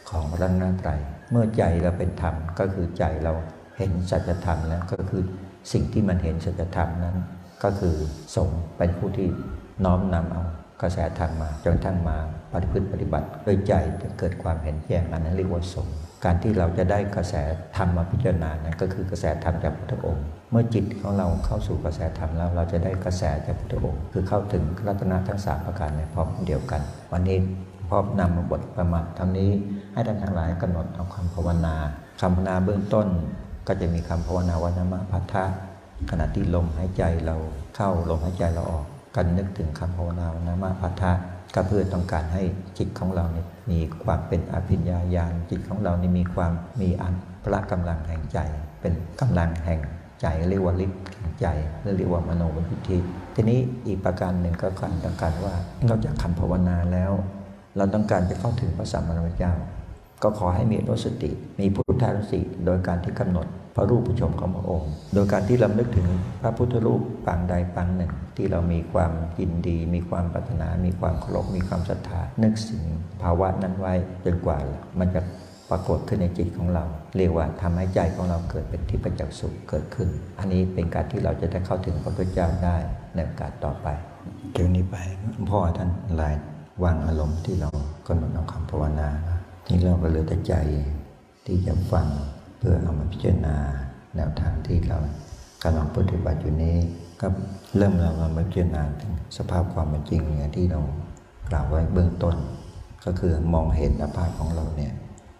[0.10, 1.00] ของรัตนตรัย
[1.32, 3.34] เมื่อใจเราเป็นธรรมก็คือใจเรา
[3.78, 5.24] เห็นสัจธรรมแล้วก็คือ
[5.72, 7.18] สิ่งที่มันเห็นสัจธรรมนั้น
[7.64, 7.96] ก็คือ
[8.36, 9.28] สงเป็นผู้ที่
[9.86, 10.44] น้อมนำเอา
[10.82, 12.18] กระแสธรรมมาจนทั้งมา
[12.52, 15.88] ปฏิพฤติปฏิบัติโดยใจจะเกิดความเห็นแจ้งอันนั้นเรียกว่าสง
[16.26, 17.36] การที่เราจะได้กระแส
[17.78, 26.82] ธรรมมาพิจารณานั้นก็คือกระแสธรรมจากพุทธองค์ เมื่อจิตของเราเข้าสู่กระแสธรรมแล้วเราจะได้กระแสจากพุทธองค์ คือเข้าถึงรัตนะทั้งสามประการในพร้อมเดียวกัน
[27.12, 27.38] วันนี้
[27.88, 29.52] พร้อมนำมาบทประมาทท่านี้
[29.94, 31.76] ให้ท่านทั้งหลายกำหนดเอาคำภาวนา
[32.22, 33.08] คำภาวนาเบื้องต้น
[33.68, 35.46] ก็จะมีคำภาวนาวนามะพัทธะ
[36.10, 37.36] ขณะที่ลมหายใจเรา
[37.76, 41.12] เข้าลมหายใจเราออกกันนึกถึงคำภาวนาวนามะพัทธะ
[41.56, 42.44] ก็เพื่อต้องการให้
[42.78, 48.40] จิตของเราเนี่ยมีความเป็นอภิญญาญาณจิตของเรานี่มีความมีอันพละกำลังแห่งใจ
[48.82, 49.80] เป็นกำลังแห่ง
[50.22, 51.48] ใจเรียกว่าฤทธิ์แห่งใจ
[51.82, 52.98] หรือเรียกว่ามโนวิธี
[53.36, 55.56] ทีนี้อีกประการหนึ่งก็การต้องการว่า
[55.88, 57.12] นอกจากคำภาวนาแล้ว
[57.78, 59.54] เราต้องการจะเข้าถึงพระสัมมาสัมพุทธเจ้า
[60.24, 66.08] ก็ขอให้มีอนุสติ มีพุทธานุสติโดยการที่กำหนดพระรูปผู้ชมของพระองค์ โดยการที่ลำลึกถึง
[66.42, 72.84] พระพุทธรูปปางใดปางหนึ่ง ที่เรามีความยินดี มีความปรารถนา มีความเคารพมีความศรัทธา นึกสิ่ง
[73.24, 73.94] ภาวะนั้นไว้
[74.26, 74.58] จนกว่า
[75.00, 75.22] มันจะ
[75.70, 76.84] ปรากฏขึ้นในจิตของเรา
[77.18, 80.10] เรียกว่าทำให้ใจของเราเกิดเป็นที่ประจักษ์สุขเกิดขึ้น
[80.40, 82.78] อันนี้เป็นการที่เราจะได้เข้าถึงพระพุทธเจ้าได้
[83.14, 83.88] ในโอกาสต่อไป
[84.54, 84.96] เดี๋ยวนี้ไป
[85.52, 86.36] พ่อท่านหลาย
[86.84, 87.70] วางอารมณ์ที่เรา
[88.08, 89.10] กำหนดเอาคำภาวนา
[89.68, 90.54] นี่เราก็เหลือแต่ใจ
[91.46, 92.08] ที่จะฟัง
[92.58, 93.56] เพื่อเอามาพิจารณา
[94.16, 94.98] แนวทางที่เรา
[95.64, 96.78] กำลังปฏิบัติอยู่นี้
[97.22, 97.28] ก็
[97.78, 100.80] เริ่มเรามาพิจารณาถึงสภาพความเป็นจริงเนี่ยที่เรา
[101.50, 102.36] กล่าวไว้เบื้องต้น
[103.06, 104.94] ก็คือมองเห็นอภาพของเราเนี่ย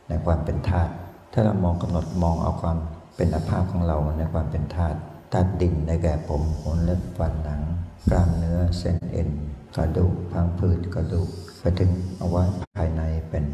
[0.08, 0.92] ในความเป็นธาตุ
[1.34, 2.78] ถ้าเรามองกำหนดมองเอาความ
[3.16, 4.98] เป็นอภาพของเราในความเป็นธาตุ
[5.32, 7.62] ธาตุดินในแก่ผมขนเล็บฟันหนัง
[8.10, 9.30] กล้ามเนื้อเส้นเอ็น
[9.78, 12.44] กระดูกพังผืดกระดูกไปถึงเอาไว้
[12.78, 13.46] ภายในเป็น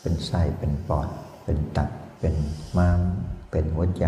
[0.00, 1.08] เป็นไส้เป็นปอด
[1.44, 2.34] เป็นตับเป็น
[2.76, 3.00] ม้าม
[3.50, 4.06] เป็นหัวใจ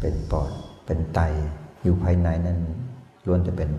[0.00, 0.50] เป็นปอด
[0.86, 1.20] เป็นไต
[1.82, 2.58] อยู่ภายในนั้น
[3.26, 3.70] ล้วนจะเป็น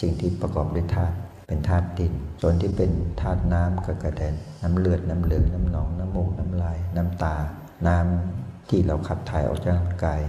[0.00, 7.36] สิ่งที่ประกอบด้วยธาตุเป็นธาตุดิน ส่วนที่เป็นธาตุน้ำก็กระเด็นน้ำเลือดน้ำเหลืองน้ำหนองน้ำมูกน้ำลาย น้ำตา
[7.86, 10.20] น้ำที่เราขับถ่ายออกจากร่างกาย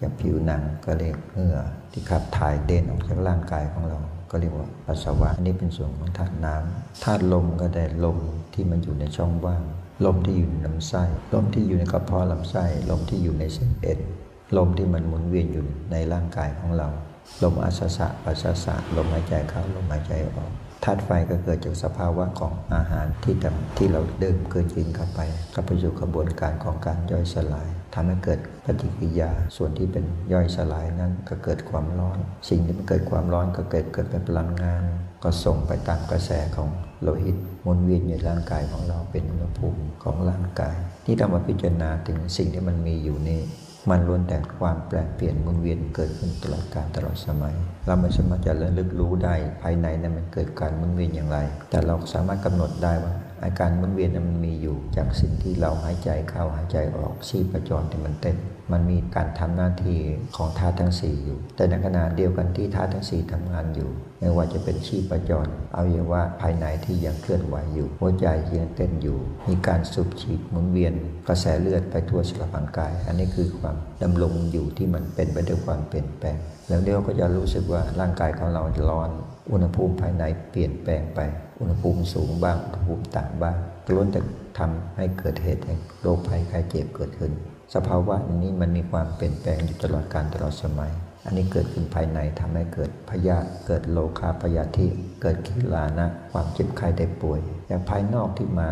[0.00, 1.58] จากผิวหนังก็เรียกเหงื่อ
[1.92, 3.98] ที่ขับถ่ายเด่นออกจากร่างกายของเรา
[4.34, 8.18] ก็เรียกว่าปัสสาวะ อันนี้เป็นส่วนของธาตุน้ำธาตุลมก็ได้ลม
[8.54, 9.62] ที่มันอยู่ในช่องว่าง
[10.04, 11.02] ลมที่อยู่ในลำไส้
[11.34, 14.00] ลมที่อยู่ในกระเพาะลำไส้ ลมที่อยู่ในเส้นเอ็น
[14.56, 16.88] ลมที่มันหมุนเวียนอยู่ในร่างกายของเรา
[17.42, 20.50] ลมอาสสะปัสสสะลมหายใจเข้า ลมหายใจออก
[20.84, 25.20] ธาตุไฟก็เกิดจากสภาวะของอาหารที่ทำที่เราดื่มเกินกินเข้าไป
[25.54, 32.18] ก็ไปสู่กระบวนการของการย่อยสลายทำให้เกิดปฏิกิริยา ส่วนที่เป็นย่อยสลายนั้นก็เกิดความร้อน
[32.48, 34.84] สิ่งที่มันเกิดความร้อนก็เกิดเกิดเป็นพลังงาน
[35.24, 36.68] ก็ส่งไปตามกระแสของ
[37.02, 43.40] โลหิตมุนเวียนในร่างกายของเราเป็นอุณหภูมิของร่างกาย ที่เรามาพิจารณาถึงสิ่งที่มันมีอยู่นี้
[43.90, 47.54] มันล้วนแต่ความแปลเปลี่ยนหมุนเวียนเกิดขึ้นตลอดกาลตลอดสมัย
[47.86, 51.38] เราไม่สามารถจะระลึกรู้ได้ภายในนั้นมันเกิดการหมุนเวียนอย่างไร
[51.70, 53.12] แต่เราสามารถกำหนดได้ว่า
[53.44, 58.36] อาการหมุนเวียนนั้นมันมีอยู่จากสิ่งที่เราหายใจเข้าหายใจออกชีพจรที่มันเต้น
[58.72, 60.00] มันมีการทำหน้าที่
[60.36, 70.94] ของธาตุทั้ง 4 อยู่ แต่ในขณะเดียวกันที่ธาตุทั้ง 4ทำงานอยู่ ไม่ว่าจะเป็นชีพจรเอาอย่างว่าภายในที่ยังเคลื่อนไหวอยู่ หัวใจที่ยังเต้นอยู่ มีการสูบฉีดหมุนเวียน
[71.28, 76.36] กระแสเลือดไปทั่วสารพางกาย อันนี้คือความดำรงอยู่ที่มันเป็นไปด้วยความเปลี่ยนแปลง
[76.68, 79.10] แล้วเดี๋ยวก็จะรู้สึกว่าร่างกายของเราร้อน
[79.52, 81.20] อุณหภูมิภายในเปลี่ยนแปลงไป
[81.60, 83.56] อุณหภูมิสูงบ้าง อุณหภูมิต่ำบ้าง
[83.94, 84.20] ล้วนแต่
[84.58, 87.32] ทำให้เกิดเหตุแห่งโรคภัยไข้เจ็บเกิดขึ้น
[87.74, 90.92] สภาวะนี้มันมีความเปลี่ยนแปลงอยู่ตลอดการตลอดสมัย
[91.24, 94.86] อันนี้เกิดขึ้นภายในทำให้เกิดพยาธิเกิดโลคาพยาธิ
[95.22, 98.70] เกิดขีลานะ ความเจ็บไข้ได้ป่วย อย่างภายนอกที่มา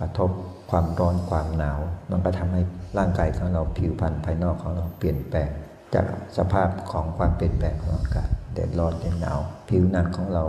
[0.00, 0.30] กระทบ
[0.70, 2.62] ความร้อนความหนาว มันก็ทำให้
[2.98, 5.50] ร่างกายของเราผิวพรรณภายนอกของเราเปลี่ยนแปลง
[5.94, 9.38] จากสภาพของความเปลี่ยนแปลงของอากาศแดดร้อนแดดหนาว
[9.68, 10.44] ผิวหนังของเรา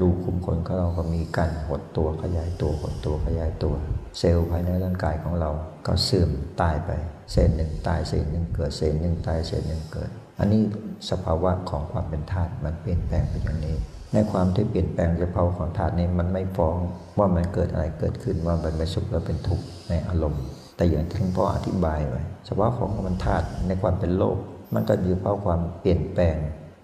[0.00, 3.74] รูขุมขนของเราก็มีการหดตัวขยายตัวหดตัวขยายตัว
[4.18, 5.50] เซลล์ภายในร่างกายของเรา
[5.86, 6.30] ก็เสื่อม
[6.62, 6.90] ตายไป
[7.32, 10.62] เซลล์หนึ่งตายเซลล์หนึ่งเกิดเซลล์หนึ่งตายเซลล์หนึ่งเกิด อันนี้
[11.10, 13.76] สภาวะของความเป็นธาตุมันเปลี่ยนแปลงไปอย่างนี้
[14.14, 16.76] ในความที่เปลี่ยนแปลงสภาวะของธาตุนี้มันไม่ฟ้อง
[17.18, 20.42] ว่ามันเกิดอะไรเกิดขึ้นว่ามันเป็นสุขแล้วเป็นทุกข์ในอารมณ์
[20.76, 24.36] แต่อย่างที่หลวงพ่ออธิบายไว้สภาวะของมันธาตุในความเป็นโลก
[24.74, 26.36] มันก็อยู่เพราะความเปลี่ยนแปลง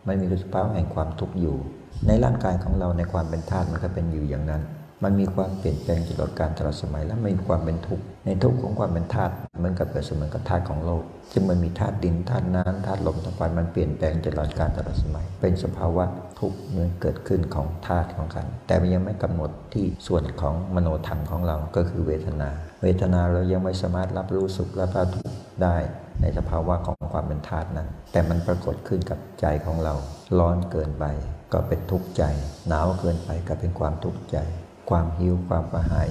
[0.07, 1.57] มันมีสภาวะแห่งความทุกข์อยู่
[2.07, 4.63] ในร่างกายของเราในความเป็นธาตุมันก็เป็นอยู่อย่างนั้น
[5.05, 16.05] มันมีความเปลี่ยนแปลงตลอดการตลอดสมัย และมีความเป็นทุกข์ในทุกข์ของความเป็นธาตุเหมือนกับเปรียบเสมือนกับธาตุของโลก ซึ่งมันมีธาตุดินธาตุน้ำธาตุลมธาตุไฟมันเปลี่ยนแปลงตลอดการตลอดสมัย เป็นสภาวะ
[16.41, 22.51] ทุกข์เมื่อเกิดขึ้นของธาตุของกัน แต่มันยังไม่กำหนดที่ส่วนของมโนธรรมของเราก็คือเวทนา
[22.83, 25.77] เวทนาเรายังไม่สามารถรับรู้สุขและรับทุกข์ได้
[26.21, 29.95] ในสภาวะของความเป็นธาตุนั้น แต่มันปรากฏขึ้นกับใจของเรา
[30.39, 31.05] ร้อนเกินไป
[31.53, 32.23] ก็เป็นทุกข์ใจ
[32.69, 34.39] หนาวเกินไปก็เป็นความทุกข์ใจ
[34.91, 36.09] ความหิวความกระหาย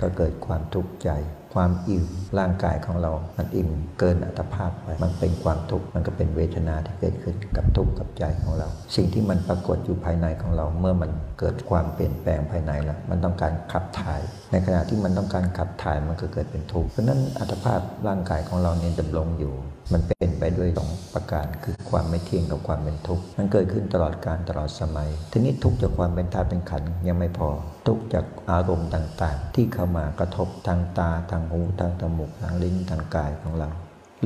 [0.00, 1.10] ก็เกิดความทุกข์ใจ
[1.54, 2.04] ความอิ่ม
[2.38, 19.54] ร่างกายของเรา มันอิ่มเกินอัตภาพไป มันเป็นความทุกข์ มันก็เป็นเวทนาที่เกิดขึ้นกับทุกข์กับใจของเรา สิ่งที่มันปรากฏอยู่ภายในของเรา เมื่อมันเกิดความเปลี่ยนแปลงภายในแล้ว มันต้องการขับถ่าย ในขณะที่มันต้องการขับถ่ายมันก็เกิดเป็นทุกข์ เพราะนั้นอัตภาพร่างกายของเราเนี่ยดำรงอยู่
[19.92, 27.48] มันเป็น ไปด้วยสองประการคือความไม่เที่ยงกับความเป็นทุกข์มันเกิดขึ้นตลอดการตลอดสมัย ทีนี้ทุกข์จากความเป็นธาตุเป็นขันยังไม่พอ
[27.86, 33.68] ทุกข์จากอารมณ์ต่างๆ ที่เข้ามากระทบทางตาทางหูทางจมูกทางลิ้นทางกายของเรา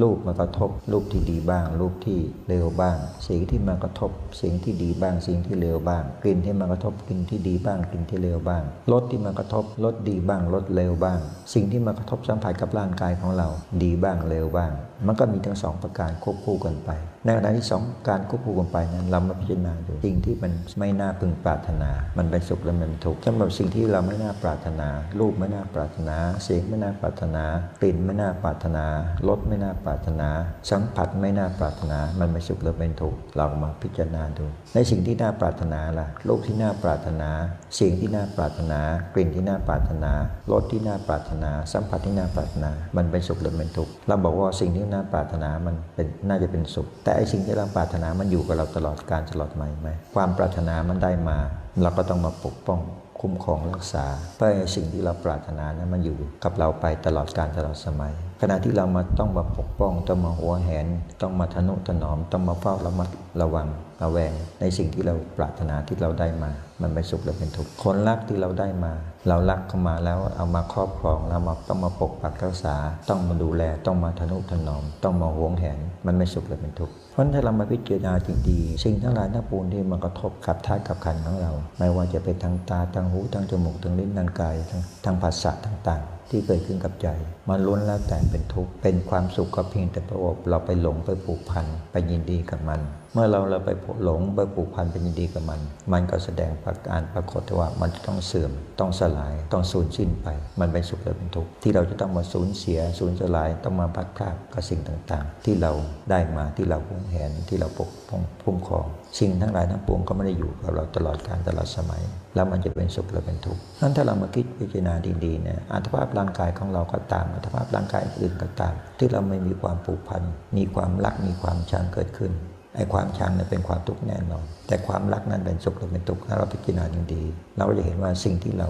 [0.03, 11.21] รูปมากระทบ รูปที่ดีบ้าง รูปที่เลวบ้าง เสียงที่มากระทบ เสียงที่ดีบ้างเสียงที่เลวบ้าง กลิ่นที่มากระทบกลิ่นที่ดีบ้างกลิ่นที่เลวบ้างรสที่มากระทบรสดีบ้างรสเลวบ้าง
[11.55, 13.49] สิ่งที่มากระทบสัมผัสกับร่างกายของเรา
[13.83, 14.73] ดีบ้างเลวบ้าง
[15.07, 16.91] มันก็มีทั้งสองประการควบคู่กันไป
[17.25, 27.45] ในขณะที่สองการควบคู่กันไปนั้นเรามาพิจารณาดูสิ่งที่มันไม่น่าพึงปรารถนา มันเป็นสุขและมันเป็นทุกข์สำหรับสิ่งที่เราไม่น่าปรารถนา รูปไม่น่าปรารถนา เสียงไม่น่าปรารถนา
[27.81, 28.85] กลิ่นไม่น่าปรารถนา
[29.29, 30.29] รสไม่น่าปรารถนา
[30.71, 37.31] สัมผัสไม่น่าปรารถนา มันเป็นสุขและเป็นทุกข์เรามาพิจารณาดูในสิ่งที่น่าปรารถนาล่ะรูปที่น่าปรารถนา
[37.75, 38.81] เสียงที่น่าปรารถนา
[39.15, 40.13] กลิ่นที่น่าปรารถนา
[40.53, 51.39] รสที่น่าปรารถนา สัมผัสที่น่าปรารถนา มันเป็นสุขหรือเป็นทุกข์เราบอกว่าสิ่งที่น่าปรารถนามันเป็นน่าจะเป็นสุข แต่ไอ้สิ่งที่เราปรารถนามันอยู่กับเราตลอดการตลอดไปไหมความปรารถนามันได้มา
[51.83, 52.81] เราก็ต้องมาปกป้อง
[53.21, 60.87] คุ้มครองรักษาเพื่อให้สิ่งที่เราปรารถนานั้นมันอยู่กับเราไปตลอดการตลอดสมัย ขณะที่เรามาต้องมาปกป้อง ต้องมาหัวแหน
[61.21, 63.09] ต้องมาทนุถนอม ต้องมาเฝ้าระมัด
[63.41, 63.69] ระวัง
[64.03, 66.51] ระแวง ในสิ่งที่เราปรารถนาที่เราได้มา
[66.83, 68.93] มันเป็นสุขหรือเป็นทุกข์คนรักที่เราได้มา
[69.29, 72.77] เรารักเข้ามาแล้วเอามาครอบครองเรามาต้องมาปกปักรักษา
[73.09, 87.09] ต้องมาดูแล ต้องมาทนุถนอม ต้องมาหวงแหน มันไม่สุขหรือเป็นทุกข์เพราะถ้าเรามาพิจารณาจริงดีสิ่งทั้งหลายทั้งปวงที่มากระทบกับธาตุกับขันของเรา ไม่ว่าจะเป็นทางตาทางหูทางจมูกทางลิ้นทางกายทางทางภาษาต่างๆ ที่เกิดขึ้นกับใจ
[87.49, 92.81] มันล้วนแล้วแต่เป็นทุกข์เป็นความสุขก็เพียงแต่ประอบเราไปหลงไปผูกพันไปยินดีกับมัน
[93.13, 93.71] เมื่อเราเราไป
[94.05, 95.61] หลงไปผูกพันไปยินดีกับมัน
[95.93, 100.27] มันก็แสดงประการปรากฏว่ามันจะต้องเสื่อม ต้องสลาย ต้องสูญสิ้นไป
[100.61, 105.73] มันเป็นสุขหรือเป็นทุกข์ที่เราจะต้องมาสูญเสียสูญสลายต้องมาพัดพลาดกับสิ่งต่างๆ ที่เรา
[106.11, 108.87] ได้มาที่เราหวงแหนที่เราปกป้องคุ้มครอง
[109.19, 112.03] สิ่งทั้งหลายทั้งปวงก็ไม่ได้อยู่กับเราตลอดการตลอดสมัย
[112.35, 114.95] แล้วมันจะเป็นสุขหรือเป็นทุกข์นั้นถ้าเรามาคิดพิจารณา
[115.25, 120.23] ดีๆเนี่ยอัตภาพร่างกายของเราก็ตามอัตภาพร่างกายอื่นก็ตาม ที่เราไม่มีความผูกพัน
[120.57, 122.33] มีความรักมีความชังเกิดขึ้น
[122.79, 128.69] ไอ้ความชังเนี่ยเป็นความทุกข์แน่นอน แต่ความรักนั้นเป็นสุขหรือเป็นทุกข์ถ้าเราพิจารณาดีๆเราก็จะเห็นว่าสิ่งที่เรา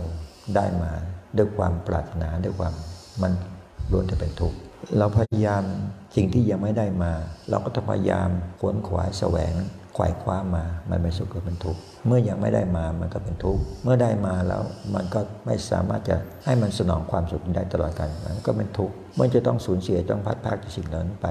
[0.57, 0.92] ได้มา
[1.37, 2.75] ด้วยความปรารถนาด้วยความ
[3.23, 3.33] มัน
[3.92, 4.57] ล้วนจะเป็นทุกข์
[4.99, 5.62] เราพยายาม
[6.16, 7.12] สิ่งที่ยังไม่ได้มา
[7.51, 8.29] เราก็ต้องพยายาม
[8.61, 9.55] ขวนขวายแสวง
[9.97, 14.62] ขวายคว้ามา มันเป็นสุขหรือเป็นทุกข์เมื่อยังไม่ได้มามันก็เป็นทุกข์เมื่อได้มาแล้ว
[14.94, 21.27] มันก็ไม่สามารถจะให้มันสนองความสุขได้ตลอดกาลมันก็เป็นทุกข์เมื่อจะต้องสูญเสียต้องพัดพากจากสิ่งเหล่านั้นไป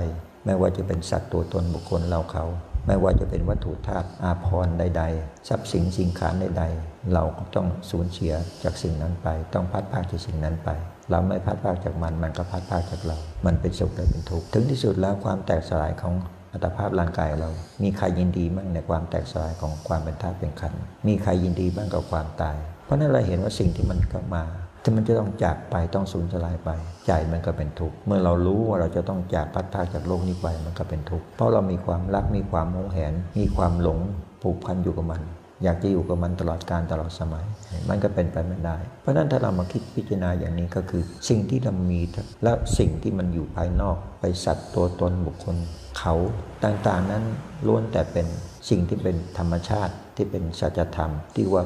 [0.48, 2.46] ไม่ว่าจะเป็นสัตว์ตัวตนบุคคลเราเขา
[2.88, 8.34] ไม่ว่าจะเป็นวัตถุธาตุอาภรณ์ใด ๆ ทรัพย์สินสิ่งขานใด ๆ เราก็ต้องสูญเสีย
[8.64, 10.70] จากสิ่งนั้นไป ต้องพัดพากจากสิ่งนั้นไป
[11.12, 16.14] เราไม่พัดพากจากมัน มันก็พัดพากจากเรา มันเป็นสุขหรือเป็นทุกข์ถึงที่สุดแล้วความแตกสลายของ
[16.52, 17.50] อัตภาพร่างกายเรา
[17.84, 24.44] มีใครยินดีบ้างในความแตกสลายของความเป็นธาตุเป็นขันธ์มีใครยินดีบ้างกับความตาย เพราะนั้นเราเห็นว่าสิ่งที่มันเข้ามา
[24.88, 26.69] ที่มันจะต้องจากไปต้องสูญสลายไป
[27.08, 34.00] ใจมันก็เป็นทุกข์เมื่อเรารู้ว่าเราจะต้องจากพัดพากจากโลกนี้ไปมันก็เป็นทุกข์เพราะเรามีความรักมีความโมแหน มีความหลง
[34.41, 35.21] ผูกพันอยู่กับมัน
[35.63, 37.45] อยากจะอยู่กับมันตลอดการตลอดสมัย
[37.89, 42.02] มันก็เป็นไปไม่ได้ เพราะฉะนั้นถ้าเรามาคิดพิจารณาอย่างนี้ก็คือ สิ่งที่เรามี
[42.43, 45.58] และสิ่งที่มันอยู่ภายนอก ไปสัตว์ตัวตนบุคคล
[46.00, 46.15] เขา
[46.63, 47.23] ต่างๆนั้น
[47.67, 48.28] ล้วนแต่เป็น
[48.69, 51.63] สิ่งที่เป็นธรรมชาติที่เป็นสัจธรรมที่ว่า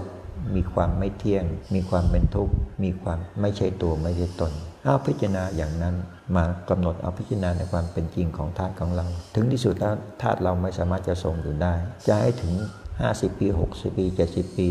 [0.56, 4.51] มีความไม่เที่ยง มีความเป็นทุกข์ มีความไม่ใช่ตัวไม่ใช่ตน
[4.86, 5.95] เอาพิจารณาอย่างนั้น
[6.36, 9.05] มากำหนดเอาพิจารณาในความเป็นจริงของธาตุของเรา
[9.36, 11.74] ถึงที่สุดแล้วธาตุเราไม่สามารถจะทรงอยู่ได้
[12.07, 12.53] จะให้ถึง
[12.97, 14.70] 50 ปี 60 ปี 70 ปี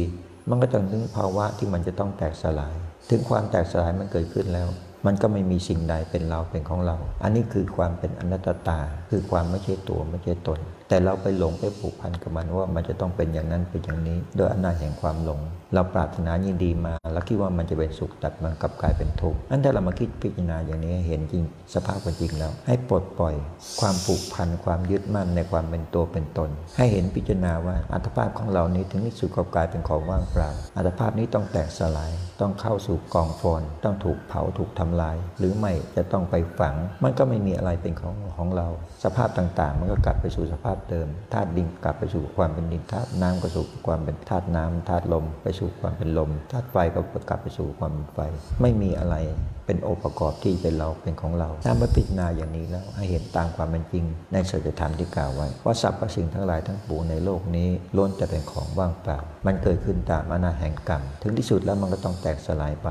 [0.49, 2.75] มันก็ต้องถึงภาวะที่มันจะต้องแตกสลาย
[3.11, 4.69] ถึงความแตกสลายมันเกิดขึ้นแล้ว
[5.07, 8.79] มันก็ไม่มีสิ่งใดเป็นเราเป็นของเรา อันนี้คือความเป็นอนัตตา
[9.11, 10.61] คือความไม่ใช่ตัวไม่ใช่ตน
[10.91, 15.41] แต่เราไปหลงไปผูกพันกับมันว่ามันจะต้องเป็นอย่างนั้นเป็นอย่างนี้ โดยอำนาจแห่งความหลง
[15.75, 21.43] เราปรารถนายินดีมาแล้วคิดว่ามันจะเป็นสุขแตัดมันกลับกลายเป็นทุกข์อันถ้าเรามาคิดพิจารณาอย่างนี้เห็นจริง
[21.75, 23.35] สภาพเป็นจริงแล้ว ให้ปลดปล่อย
[23.81, 32.11] ความผูกพันความยึดมั่นในความเป็นตัวเป็นตน ให้เห็นพิจารณาว่าอัตภาพของเรานี้ถึงที่สุดก็กลายเป็นของว่างเปล่าอัตภาพนี้ต้องแตกสลาย
[32.41, 38.69] ต้องเข้าสู่กองฟอนต้องถูกเผาถูกทำลาย หรือไม่จะต้องไปฝัง มันก็ไม่มีอะไรเป็นของของเรา
[39.05, 48.19] สภาพต่างๆ มันก็กลับไปสู่สภาพเดิมธาตุดินกลับไปสู่ความเป็นดินธาตุน้ำก็สู่ความเป็นธาตุน้ำธาตุลม ไปสู่ความเป็นลมธาตุไฟก็กลับไปสู่ความเป็นไฟ
[48.63, 49.17] ไม่มีอะไร
[49.71, 62.89] เป็นองค์ประกอบที่เป็นเราเป็นของเรา ถ้ามาพิจารณาอย่างนี้แล้วให้เห็นตามความเป็นจริง ในสัจธรรมที่กล่าวไว้ว่าสรรพสิ่งทั้งหลายทั้งปวงในโลกนี้ล้วนจะเป็นของว่างเปล่า มันเกิดขึ้นตามอนาแห่งกรรม ถึงที่สุดแล้วมันก็ต้องแตกสลายไป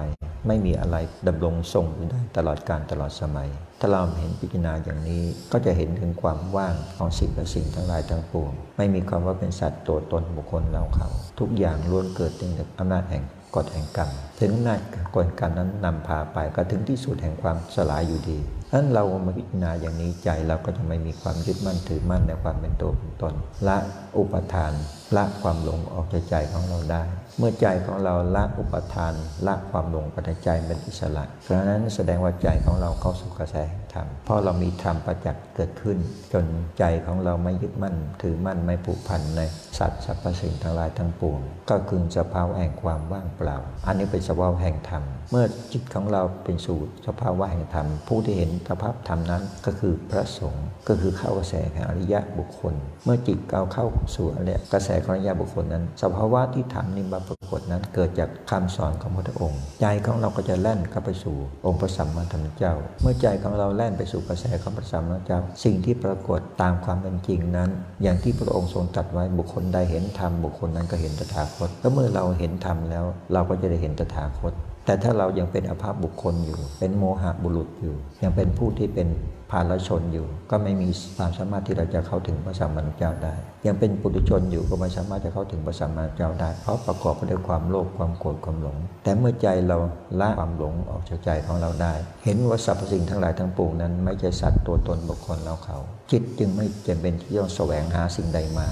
[0.47, 3.49] ไม่มีอะไรดำรงทรงอยู่ได้ตลอดการตลอดสมัย
[3.79, 11.07] ถ้าเราเห็นพิจารณาอย่างนี้ก็จะเห็นถึงความว่างของสิ่งและสิ่งทั้งหลายทั้งปวง ไม่มีความว่าเป็นสัตว์ตัวตนบุคคลเราเขา
[11.39, 13.23] ทุกอย่างล้วนเกิดจากอำนาจแห่ง
[13.55, 14.79] กฎแห่งกรรม ถึงนั่น
[15.15, 18.39] กฎกรรมนั้นนำพาไปก็ถึงที่สุดแห่งความสลายอยู่ดี
[18.73, 23.33] นั้นเรามาพิจารณาอย่างนี้ใจเราก็จะไม่มีความยึดมั่นถือมั่นในความเป็นตัวเป็นตน
[23.67, 23.77] ละ
[24.17, 24.73] อุปทาน
[25.15, 27.03] ละความหลงออกจากใจของเราได้
[27.37, 29.13] เมื่อใจของเราละอุปทาน
[29.47, 33.55] ละความหลงปัจจัยเป็นอิสระ เพราะนั้นแสดงว่าใจของเราเข้าสู่กระแส
[33.93, 35.97] ธรรมเพราะเรามีธรรมประจักษ์เกิดขึ้น
[36.33, 36.45] จน
[36.77, 39.41] ใจของเราไม่ยึดมั่น ถือมั่นไม่ผูกพันใน
[39.79, 43.57] สัตว์สรรพสิ่งทั้งหลายทั้งปวง ก็คือสภาวะแห่งความว่างเปล่า
[43.87, 52.73] อันนี้เป็นสภาวะแห่งธรรม เมื่อจิตของเราเป็นสู่สภาวะแห่งธรรม ผู้ที่เห็นสภาพธรรมนั้นก็คือพระสงฆ์ก็คือเข้ากระแสแห่งอริยะบุคคล
[53.05, 67.69] เมื่อจิตเกาเข้าสู่อริยกระแสของอริยะบุคคลนั้น สภาวะที่ธรรมนิบาปรากฏนั้นเกิดจากคำสอนของพระองค์ ใจของเราก็จะแล่นเข้าไปสู่องค์พระสัมมาสัมพุทธเจ้า เมื่อใจของเราแล่นไปสู่กระแสของพระสัมมาสัมพุทธเจ้า สิ่งที่ปรากฏตามความเป็นจริงนั้น
[68.03, 74.53] อย่างที่พระองค์ทรงตรัสไว้บุคคลใดเห็นธรรมบุคคลนั้นก็เห็นตถาคตแล้วเมื่อเราเห็นธรรมแล้ว เราก็จะได้เห็นตถาคต
[74.85, 79.07] แต่ถ้าเรายังเป็นอภาพบุคคลอยู่ เป็นโมหะบุรุษอยู่ ยังเป็นผู้ที่เป็น
[79.51, 83.35] ภาลชนอยู่ ก็ไม่มีความสามารถที่เราจะเข้าถึงพระสัมมาสัมพุทธเจ้าได้
[83.65, 89.77] ยังเป็นปุถุชนอยู่ก็ไม่สามารถจะเข้าถึงพระสัมมาสัมพุทธเจ้าได้ เพราะประกอบไปด้วยความโลภความโกรธความหลง แต่เมื่อใจเรา
[90.19, 91.93] ละความหลงออกจากใจของเราได้
[92.25, 95.77] เห็นว่าสรรพสิ่งทั้งหลายทั้งปวงนั้น ไม่ใช่สัตว์ตัวตนบุคคลเราเขา
[96.11, 98.67] จิตจึงไม่จำเป็นที่ต้องแสวงหาสิ่งใดมา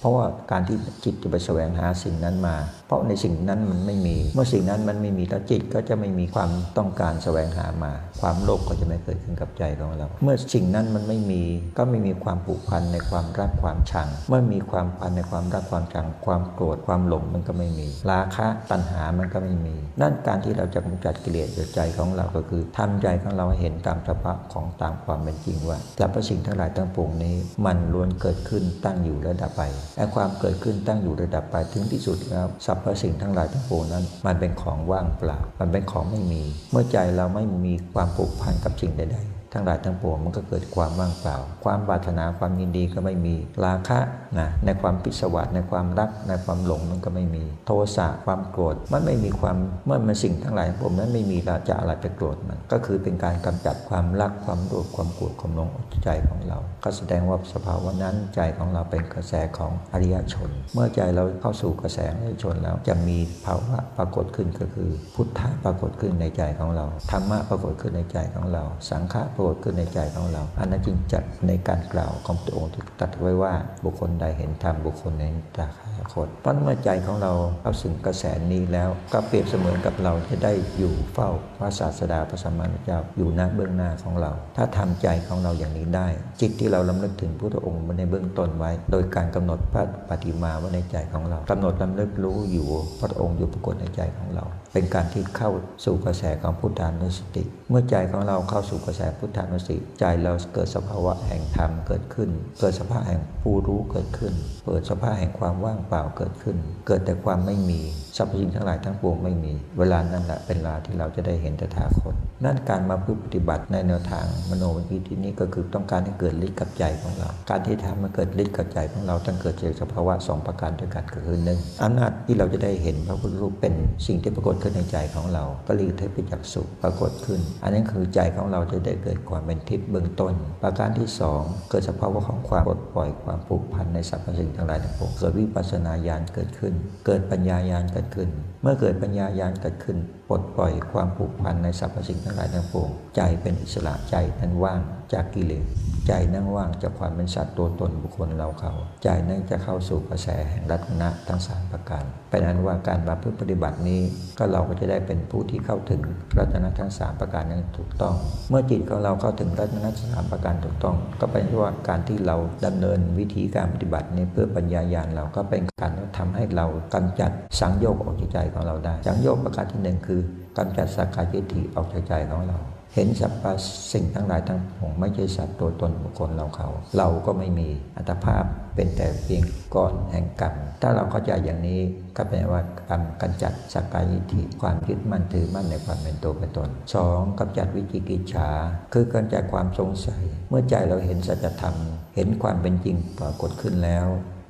[0.00, 2.56] เพราะว่าการที่จิตจะไปแสวงหาสิ่งนั้นมา
[2.90, 11.42] เพราะในสิ่งนั้นมันไม่มี เมื่อสิ่งนั้นมันไม่มีแล้วจิตก็จะไม่มีความต้องการแสวงหามา ความโลภก็จะไม่เกิดขึ้นกับใจของเรา เมื่อสิ่งนั้นมันไม่มี
[11.78, 27.34] ก็ไม่มีความผูกพันในความรักความชัง เมื่อมีความพันในความรักความชัง ความโกรธความหลงมันก็ไม่มี ราคะตัณหามันก็ไม่มี นั่นการที่เราจะกำจัดกิเลสจากใจของเราก็คือทำใจของเราเห็นตามสภาพของตามความเป็นจริงว่าสรรพสิ่งทั้งหลายทั้งปวงนี้
[27.66, 29.62] มันล้วนเกิดขึ้นตั้งอยู่และดับไป
[29.96, 43.34] และความเกิดขึ้นตั้งอยู่ระดับไปถึงที่สุดแล้วสรรพเพราะสิ่งทั้งหลายทั้งปวงนั้น มันเป็นของว่างเปล่า มันเป็นของไม่มี เมื่อใจเราไม่มีความผูกพันกับสิ่งใดๆ ทั้งหลายทั้งปวงมันก็เกิดความว่างเปล่า ความปรารถนาความยินดีก็ไม่มี
[43.64, 43.98] ราคะ
[44.38, 73.52] นะในความพิศวาสในความรัก ในความหลงมันก็ไม่มี โทสะความโกรธมันไม่มีความเมื่อมันสิ่งทั้งหลายทั้งปวงนั้นไม่มีเราจะอะไรไปโกรธมัน ก็คือเป็นการกำจัดความรักความโกรธความโกรธความหลงออกใจของเรา ก็แสดงว่าสภาวะนั้นใจของเราเป็นกระแสของอริยชน เมื่อใจเราเข้าสู่กระแสอริยชนแล้วจะมีภาวะปรากฏขึ้นก็คือ พุทธะปรากฏขึ้นในใจของเราธรรมะปรากฏขึ้นในใจของเรา สังฆะรากฏขึ้นในใจของเรา อันนั้นจึงจัดในการกล่าวของพระองค์ที่ตัดไว้ว่า
[73.84, 75.66] บุคคลใดเห็นธรรมบุคคลนั้นตถา
[76.14, 77.32] คตเพราะเมื่อใจของเรา
[77.62, 86.08] เข้าสู่กระแสนี้แล้วก็เปรียบเสมือนกับเราจะได้อยู่เฝ้าพระศาสดาพระสัมมาสัมพุทธเจ้าอยู่หน้าเบื้องหน้าของเรา ถ้าทำใจของเราอย่างนี้ได้
[86.40, 92.66] จิตที่เราลำลึกถึงพระองค์ในเบื้องต้นไว้ โดยการกำหนดพระปฏิมาไว้ในใจของเรากำหนดลำลึกรู้อยู่
[93.00, 95.50] พระองค์อยู่ปรากฏในใจของเรา เป็นการที่เข้า
[95.84, 102.30] สู่กระแสของพุทธานุสติ เมื่อใจของเราเข้าสู่กระแสพุททานุสติ ใจเราเกิดสภาวะแห่งธรรมเกิดขึ้น
[102.60, 104.32] เกิดสภาพแห่งผู้รู้เกิดขึ้น
[104.66, 106.56] เปิดสภาพแห่งความว่างเปล่าเกิดขึ้น
[106.86, 107.80] เกิดแต่ความไม่มี
[108.16, 112.14] สรรพสิ่งทั้งหลายทั้งปวงไม่มี เวลานั้นแหละเป็นเวลาที่เราจะได้เห็นตถาคต
[112.44, 123.74] นั่นการมาปฏิบัติในแนวทางมโนวิธีนี้ก็คือต้องการให้เกิดฤทธิ์กับใจของเรา การที่ทำมาเกิดฤทธิ์กับใจของเราต้องเกิดจากสภาวะสองประการด้วยกันก็คือหนึ่งอำนาจที่เราจะได้เห็นพระพุทธรูปเป็น
[124.06, 136.74] สิ่งที่ปรากฏขึ้นในใจของเรา ก็เรีกเทพจักสุปรากฏขึ้น อันนั้นคือใจของเราจะได้เกิดความเป็นทิพย์เบื้องต้น ประการที่สองเกิดสภาวะของความปลดปล่อยความผูกพันในสรรพสิ่งทั้งหลายทั้งปวงเกิดวิปัสสนาญาณเกิดขึ้น
[137.06, 138.28] เกิดปัญญาญาณเกิดขึ้น
[138.62, 139.98] เมื่อเกิดปัญญาญาณเกิดขึ้น
[140.28, 144.80] ปลดปล่อยความผูกพันในสรรพสิ่งทั้งหลายทั้งปวง ใจเป็นอิสระใจนั้นว่าง
[145.12, 145.64] จากกิเลส
[146.06, 154.00] ใจนั่งว่างจากความเป็นสัตว์ตัวตนบุคคลเราเขาใจนั่งจะเข้าสู่กระแสแห่งรัตนะทั้งสามประการเป็นนั้นว่าการมาเพื่อปฏิบัตินี้
[154.38, 156.00] ก็เราก็จะได้เป็นผู้ที่เข้าถึง
[156.38, 158.14] รัตนะทั้งสามประการนั้นถูกต้อง
[158.50, 162.36] เมื่อจิตของเราเข้าถึงรัตนะทั้งสามประการถูกต้อง ก็เป็นว่าการที่เรา
[162.66, 167.30] ดำเนินวิธีการปฏิบัตินี้เพื่อปัญญาญาณเราก็เป็นการทำให้เรากำจัด
[167.60, 170.20] สังโยกออกจากใจของเราได้สังโยกประการที่หนึ่งคือ
[170.56, 172.58] กำจัดสักกายทิฏฐิออกจากใจของเรา
[172.94, 173.44] เห็นสรรพ
[173.92, 179.42] สิ่งทั้งหลายทั้งปวงไม่ใช่สัตว์ตัวตนบุคคลเราเขา เราก็ไม่มีอัตภาพเป็นแต่เพียง
[179.74, 181.80] ก้อนแห่งกรรม ถ้าเราเข้าใจอย่างนี้
[182.16, 188.48] ก็แปลว่ากรรมกำจัดสักกายทิฏฐิความยึดมั่นถือมั่นในความเป็นตัวเป็นตนสองกำจัดวิจิกิจฉา
[188.92, 191.76] คือกำจัดความสงสัย เมื่อใจเราเห็นสัจธรรม
[192.16, 194.06] เห็นความเป็นจริงปรากฏขึ้นแล้ว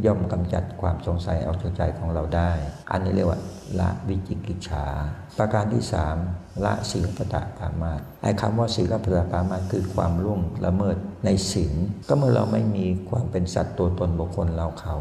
[0.06, 2.50] ย่อมกำจัดความสงสัยออกจากใจของเราได้
[2.90, 3.40] อันนี้เรียกว่า
[3.78, 4.84] ละวิจิกิจฉา
[5.40, 6.16] ประการที่สาม
[6.64, 11.74] ละศีลปตะปามาตไอ้คำว่าศีลปตะปามาตคือความล่วงละเมิดในศีล
[12.08, 14.96] ก็เมื่อเราไม่มีความเป็นสัตว์ตัวตนบุคคลเราเขา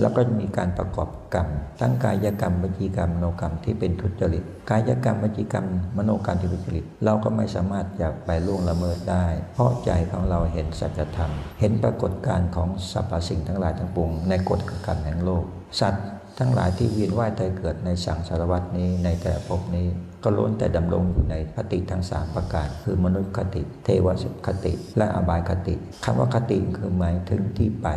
[0.00, 1.48] แล้วก็มีการประกอบกรรม
[1.80, 5.66] ทั้งกายกรรมวจีกรรมมโนกรรมที่เป็นทุจริต กายกรรมวจีกรรม
[5.96, 15.44] มโนกรรมที่เป็นทุจริต เราก็ไม่สามารถจะไปล่วงละเมิดได้ เพราะใจของเราเห็นสัจธรรม เห็นปรากฏการณ์ของสรรพสิ่งทั้งหลายทั้งปวงในกฎแห่งกรรมแห่งโลก
[15.80, 16.04] สัตว์
[16.38, 19.86] ทั้งหลายที่เวียนว่ายตายเกิดในสังสารวัตนี้ในแต่ภพนี้
[20.22, 24.06] ก็ล้วนแต่ดำรงอยู่ในคติทั้งสามประการ คือมนุษย์คติ เทว
[24.46, 25.74] คติ และอบายคติ
[26.04, 27.88] คำว่าคติคือหมายถึงที่ไป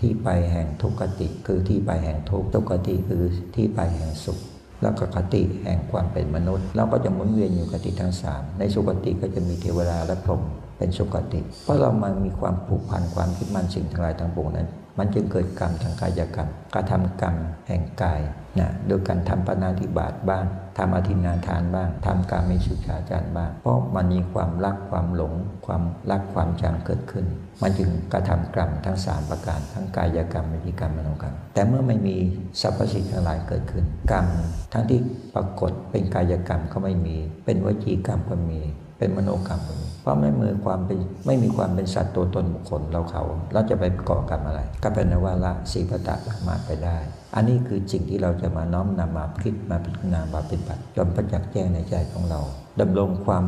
[0.00, 3.24] ที่ไปแห่งทุกขติ คือที่ไปแห่งทุกทุกขติคือ
[3.56, 4.38] ที่ไปแห่งสุข
[4.82, 10.42] แล้วก็คติแห่งความเป็นมนุษย์ เราก็จะหมุนเวียนอยู่คติทั้งสามในสุคติก็จะมีเทวดาและพรหม
[10.78, 14.68] เป็นสุคติ เพราะเรามันมีความผูกพันความคิดมั่นสิ่งทั้งหลายทั้งปวงนั้น
[14.98, 17.34] มันจึงเกิดกรรมทางกายกรรมกระทำกรรม
[17.68, 18.20] แห่งกาย
[18.58, 20.44] นะโดยการทำปนาธิบาตบ้าง
[20.78, 25.34] ทำอธินาทานบ้างทำการมีสุขาจารบ้าง เพราะมันมีความรักความหลง
[25.66, 27.26] ความรักความชังเกิดขึ้น
[27.62, 32.16] มันจึงกระทำกรรมทั้งสามประการ ทั้งกายกรรมวิธีกรรมมโนกรรม แต่เมื่อไม่มี
[32.60, 34.26] สรรพสิ่งทั้งหลายเกิดขึ้น กรรม
[34.72, 35.00] ทั้งที่
[35.34, 38.60] ปรากฏเป็นกายกรรมก็ไม่มี เป็นวจีกรรมก็มี
[39.04, 46.96] เป็นมโนกรรมก็มีเพราะไม่มีความเป็นไม่มีความเป็นสัตว์ตัวตนบุคคลเราเขา เราจะไปก่อกรรมอะไร ก็เป็นนว่าละสีปตะละมาไปได้
[47.34, 52.40] อันนี้คือสิ่งที่เราจะมาน้อมนำมาคิดมาพิจารณามาปฏิบัติจนประจักษ์แจ้งในใจของเรา
[52.80, 53.44] ดำรงความ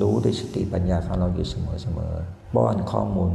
[0.00, 2.14] รู้ด้วยสติปัญญาของเราอยู่เสมอเสมอ
[2.54, 3.32] ป้อนข้อมูล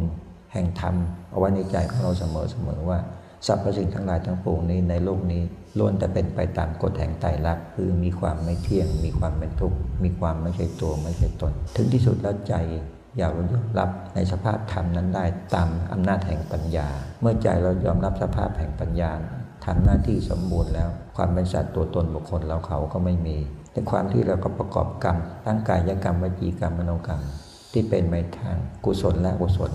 [0.54, 0.96] แห่งธรรม
[1.32, 3.00] เอาไว้ในใจของเราเสมอเสมอว่า
[3.48, 5.42] สรรพสิ่งทั้งหลายทั้งปวงนี้ในโลกนี้
[5.78, 12.54] ล้วนแต่เป็นไปตามกฎแห่งไตรลักษณ์คือมีความไม่เที่ยง มีความเป็นทุกข์มีความไม่ใช่ตัวไม่ใช่ตน ถึงที่สุดแล้วใจ
[13.18, 16.88] อยากยอมรับในสภาพธรรมนั้นได้ตามอำนาจแห่งปัญญา
[17.22, 19.12] เมื่อใจเรายอมรับสภาพแห่งปัญญา
[19.66, 23.38] ทำหน้าที่สมบูรณ์แล้ว ความเป็นสัตว์ตัวตนบุคคลเราเขาก็ไม่มี
[23.72, 27.22] แต่ความที่เราก็ประกอบกรรมทั้งกายกรรมวจีกรรมมโนกรรม
[27.72, 28.56] ที่เป็นไปทาง
[28.86, 29.72] กุศลและอกุศล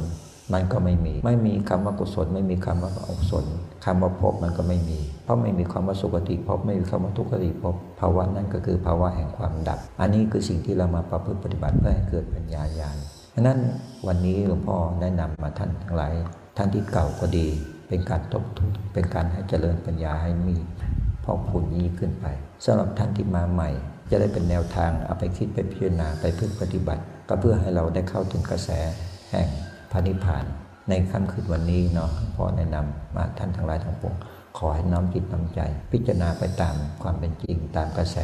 [0.53, 3.45] มันก็ไม่มี ไม่มีคำว่ากุศล ไม่มีคำว่าอกุศล
[3.85, 12.97] คำว่าภพมันก็ไม่มี เพราะไม่มีคำว่าสุคติภพไม่มีคำว่าทุกขติภพภาวะนั้นก็คือภาวะแห่งความดับ อันนี้คือสิ่งที่เรามาประพฤติปฏิบัติเพื่อให้เกิดปัญญาญาณ
[13.35, 13.59] ดังนั้น
[14.07, 16.15] วันนี้หลวงพ่อแนะนำมาท่านทั้งหลาย
[16.57, 17.49] ท่านที่เก่าก็ดี
[17.89, 20.57] เป็นการทบทวนเป็นการให้เจริญปัญญาให้มี
[21.25, 22.27] พอกพูนยิ่งขึ้นไป
[22.65, 23.71] สำหรับท่านที่มาใหม่
[24.11, 28.71] จะได้เป็นแนวทางเอาไปคิดไปพิจารณาไปพึ่งปฏิบัติ ก็เพื่อให้เราได้เข้าถึงกระแส
[29.31, 29.49] แห่ง
[29.95, 30.45] ระนิพพาน
[30.89, 34.15] ในค่ำคืนวันนี้เนาะพ่อแนะนำมาท่านทั้งหลายทั้งปวง
[34.59, 35.61] ขอให้น้อมจิตน้อมใจ
[35.93, 38.19] พิจารณาไปตามความเป็นจริงตามกระแส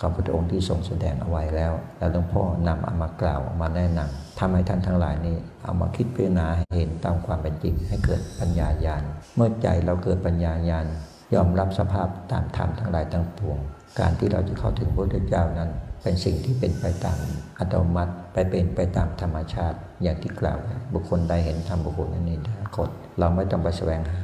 [0.00, 6.46] ของพระองค์ที่ทรงแสดงเอาไว้แล้ว แล้วหลวงพ่อนำเอามากล่าวมาแนะนำทำให้ท่านทั้งหลายนี้ เอามาคิดพิจารณา
[6.76, 9.02] เห็นตามความเป็นจริง ให้เกิดปัญญาญาณ
[9.36, 10.86] เมื่อใจเราเกิดปัญญาญาณ
[11.34, 13.58] ยอมรับสภาพตามธรรมทั้งหลายทั้งปวง
[13.98, 15.70] การที่เราจะเข้าถึงพระพุทธเจ้านั้น
[16.02, 17.18] เป็นสิ่งที่เป็นไปตาม
[17.58, 20.58] อัตโนมัติไปเป็นไปตามธรรมชาติ อย่างที่กล่าว
[20.94, 22.40] บุคคลใดเห็นธรรมบุคคลนั้นเอง
[22.76, 24.20] กฎเราไม่ต้องไปแสวงหา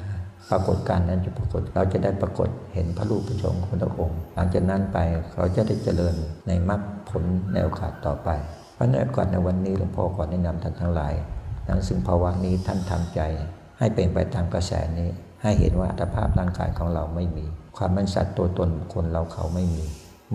[0.51, 4.99] ปรากฏการนั้นจะปรากฏเราจะได้ปรากฏเห็นพระรูปพระชงของพระองค์ หลังจากนั้นไป
[5.33, 6.14] เขาจะได้เจริญ
[6.49, 8.29] ในมรรคผลในโอกาสต่อไป
[8.74, 11.14] เพราะในโอกาสในวันนี้หลวงพ่อขอแนะนำท่านทั้งหลาย
[11.66, 13.20] ทั้งซึ่งภาวะนี้ท่านทำใจ
[13.79, 15.09] ให้เป็นไปตามกระแสนี้
[15.43, 17.45] ให้เห็นว่าอัตภาพร่างกายของเราไม่มี
[17.76, 19.85] ความเป็นสัตว์ตัวตนคนเราเขาไม่มี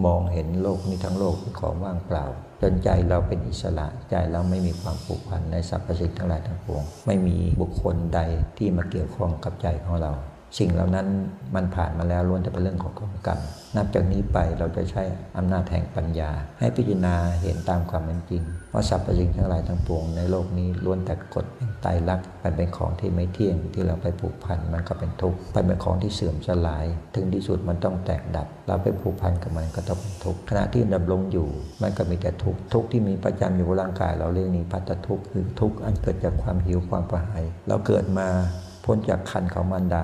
[0.05, 2.25] มองเห็นโลกนี้ทั้งโลกเป็นของว่างเปล่า
[2.61, 8.19] จนใจเราเป็นอิสระใจเราไม่มีความผูกพันในสรรพสิ่งทั้งหลายทั้งปวง ไม่มีบุคคลใด
[8.57, 10.11] ที่มาเกี่ยวข้องกับใจของเรา
[10.59, 11.07] สิ่งเหล่านั้น
[11.55, 12.93] มันผ่านมาแล้วล้วนแต่เป็นเรื่องของ
[13.27, 13.39] กรรม
[13.75, 15.03] นับจากนี้ไปเราจะใช้
[15.37, 21.45] อำนาจแห่งปัญญา ให้พิจารณาเห็นตามความเป็นจริงว่าสรรพสิ่งทั้งหลายทั้งปวงในโลกนี้ล้วนแต่กฎ
[21.85, 31.47] ตายรลักษณ์มันเป็นของที่ไม่เที่ยงที่เราไปผูกพันมันก็เป็นทุกข์มันเป็นของที่เสื่อมสลาย ถึงที่สุดมันต้องแตกดับ เราไปผูกพันกับมันก็ต้องเป็นทุกข์ขณะที่ดำรงอยู่
[31.81, 38.27] มันก็มีแต่ทุกข์ทุกข์ที่มีประจำอยู่ร่างกายเราเรียกนี้พัตทุกข์คือทุกข์อันเกิดจากความหิวความกระหาย เราเกิดมา
[38.85, 40.03] พ้นจากคันของมารดา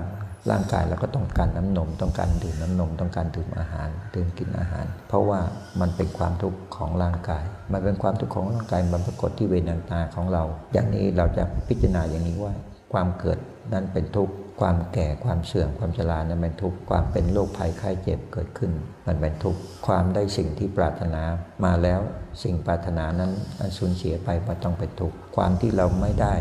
[0.51, 5.39] ร่างกายเราก็ต้องการน้ำนม ต้องการดื่มน้ำนม ต้องการดื่มอาหาร ดื่มกินอาหาร เพราะว่า
[5.81, 7.43] มันเป็นความทุกข์ของร่างกาย
[7.73, 10.43] มันเป็นความทุกข์ของร่างกายมันปรากฏที่เวทนาของเรา
[10.73, 12.53] อย่างนี้เราจะพิจารณาอย่างนี้ว่า
[12.93, 13.39] ความเกิด
[13.73, 18.71] นั้นเป็นทุกข์ความแก่ความเสื่อมความชรานั้นเป็นทุกข์ความเป็นโรคภัยไข้เจ็บเกิดขึ้น
[19.07, 21.23] มันเป็นทุกข์ความได้สิ่งที่ปรารถนา
[21.65, 21.99] มาแล้ว
[22.43, 23.31] สิ่งปรารถนานั้น
[23.77, 26.35] สูญเสียไปมันต้องเป็นทุกข์ความที่เราไม่ได้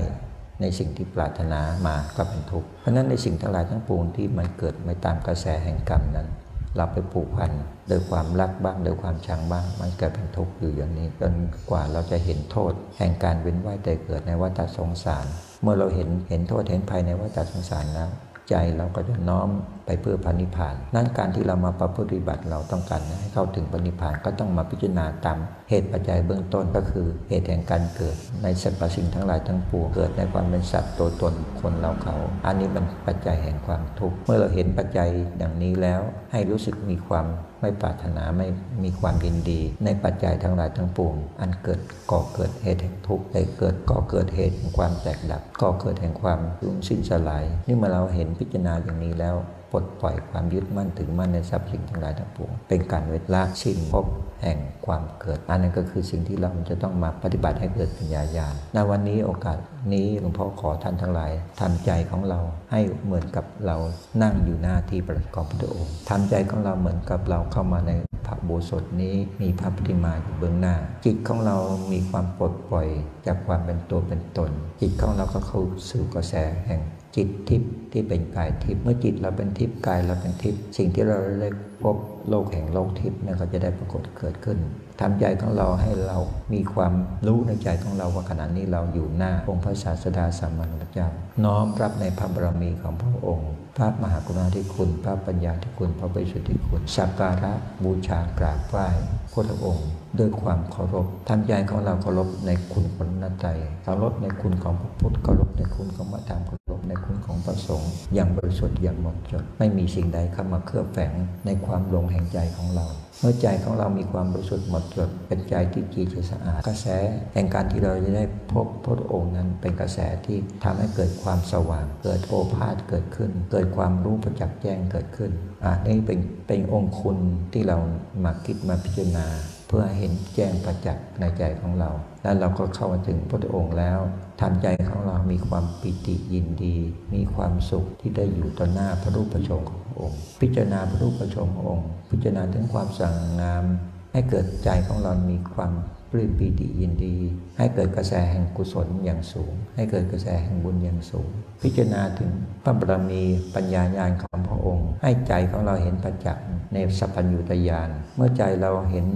[0.60, 6.28] ในสิ่งที่ปรารถนามาก็เป็นทุกข์เพราะนั้นในสิ่งทั้งหลายทั้งปวงที่มันเกิดไม่ตามกระแสแห่งกรรมนั้น
[6.76, 7.52] เราไปผูกพัน
[7.88, 11.34] โดยความรักบ้างโดยความชังบ้าง มันเกิดเป็นทุกข์อยู่อย่างนี้จน
[11.70, 15.26] กว่าเราจะเห็นโทษ แห่งการเว้นว่ายแต่เกิดในวัฏสงสาร
[15.62, 18.08] เมื่อเราเห็นเห็นโทษเห็นภัยในวัฏสงสารแล้ว
[18.48, 19.48] ใจเราก็จะน้อม
[19.88, 25.38] ไปเพื่อพันิพาน นั่นการที่เรามาประพฤติบัติเราต้องการให้เข้าถึงพันิพานก็ต้องมาพิจารณาตาม
[25.70, 32.16] เหตุปัจจัยเบื้องต้นก็คือเหตุแห่งการเกิด ในสรรพสิ่งทั้งหลายทั้งปวงเกิดในความเป็นสัตว์ตัวตนคนเราเขา
[32.46, 35.08] อันนี้มันปัจจัยแห่งความทุกข์เมื่อเราเห็นปัจจัย
[35.38, 36.00] อย่างนี้แล้ว
[36.32, 37.26] ให้รู้สึกมีความ
[37.60, 38.48] ไม่ปรารถนาไม่
[38.84, 41.80] มีความยินดี ในปัจจัยทั้งหลายทั้งปวงอันเกิด
[42.10, 49.36] ก่อเกิดเหตุแห่งทุกข์ให้เกิดก่อเกิดเหตุแห่งความแตกดับก่อเกิดแห่งความรุ่งสิ้นสลายนี่เมื่อเราเห็นพิจารณาอย่างนี้แล้ว
[49.70, 54.06] ปลดปล่อยความยึดมั่นถึงมั่นในทรัพย์สินทั้งหลายทั้งปวง เป็นการเวทละสิ้นภพ
[54.42, 59.58] แห่งความเกิด อันนั้นก็คือสิ่งที่เราจะต้องมาปฏิบัติให้เกิดปัญญาญาณในวันนี้โอกาส
[59.92, 62.40] นี้หลวงพ่อขอท่านทั้งหลายทำใจของเรา
[62.72, 63.76] ให้เหมือนกับเรา
[64.22, 67.92] นั่งอยู่หน้าที่ประกอบพระองค์ทำใจของเราเหมือนกับเราเข้ามาใน
[68.26, 71.56] พระโบสถนี้มีพระปฏิมาอยู่เบื้องหน้า จิตของเรา
[71.92, 72.88] มีความปลดปล่อย
[73.26, 74.50] จากความเป็นตัวเป็นตน
[74.80, 75.60] จิตของเราก็เข้า
[75.90, 76.34] สู่กระแส
[76.66, 76.80] แห่ง
[77.18, 81.96] จิตทิพย์ที่เป็นกายทิพย์เมื่อจิตเราเป็นทิพย์กายเราเป็นทิพย์สิ่งที่เราเรียกพบ
[82.28, 84.58] โลกแห่งโลกทิพย์นั่นก็จะได้ปรากฏเกิดขึ้น
[85.00, 86.18] ทำใจของเราให้เรา
[86.52, 86.92] มีความ
[87.26, 91.08] รู้ในใจของเราว่าขณะนี้เราอยู่หน้าองค์พระศาสดาสัมมาสัมพุทธเจ้า
[91.44, 97.52] น้อมรับในพระบารมีของพระองค์ พระมหากรุณาธิคุณ พระปัญญาธิคุณ พระบริสุทธิคุณ สักการะ
[97.84, 98.86] บูชากราบไหว้
[99.32, 99.88] พระองค์
[100.18, 103.46] ด้วยความเคารพทำใจของเราเคารพในคุณพระนัตใจ
[103.84, 106.57] เคารพในคุณของพระพุทธเคารพในคุณของพระธรรมเคา
[106.88, 111.14] ในคุณของพระสงฆ์อย่างบริสุทธิ์อย่างหมดจด ไม่มีสิ่งใดเข้ามาเคลือบแฝง
[111.46, 112.86] ในความหลงแห่งใจของเรา
[113.20, 116.86] เมื่อใจของเรามีความบริสุทธิ์หมดจด เป็นใจที่จีจะสะอาด กระแส
[117.34, 125.30] แห่งการที่เราจะได้พบพระองค์นั้นเป็นกระแสที่ทำให้เกิดความสว่าง เกิดโอภาษเกิดขึ้น เกิดความรู้ประจักษ์แจ้งเกิดขึ้น
[125.64, 126.18] อ่านี่เป็น
[126.48, 127.18] เป็นองค์คุณ
[127.52, 127.78] ที่เรา
[128.24, 129.26] มาคิดมาพิจารณา
[129.68, 131.90] เพื่อเห็นแจ้งประจักษ์ในใจของเรา
[132.22, 133.98] แล้วเราก็เข้ามาถึงพระองค์แล้ว
[134.40, 136.76] ทำใจของเรามีความปิติยินดี
[137.14, 143.64] มีความสุขที่ได้อยู่ต่อหน้าพระรูปประชงขององค์ พิจารณาพระรูปประชงขององค์ พิจารณาถึงความสั่งงาม
[144.12, 145.72] ให้เกิดใจของเรามีความ
[146.10, 147.16] ปลื้มปีติยินดี
[147.58, 151.30] ให้เกิดกระแสแห่งกุศลอย่างสูง ให้เกิดกระแสแห่งบุญอย่างสูง
[151.62, 152.30] พิจารณาถึง
[152.64, 153.22] พระบารมี
[153.54, 159.06] ปัญญาญาณของพระองค์ ให้ใจของเราเห็นประจักษ์ในสัพพัญญุตญาณเมื่อใจเราเห็น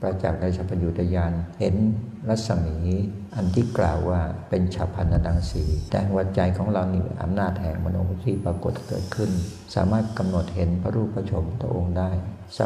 [0.00, 1.74] ประจักษ์ในสัพพัญญุตญาณเห็น
[2.28, 2.76] รัศมี
[3.34, 9.30] อันที่กล่าวว่าเป็นฉับพันดังสี แต่หัวใจของเรานี่อำนาจแห่งมโนมุทิปรากฏเกิดขึ้น
[9.74, 12.10] สามารถกำหนดเห็นพระรูปพระชมพระองค์ได้
[12.58, 12.60] ส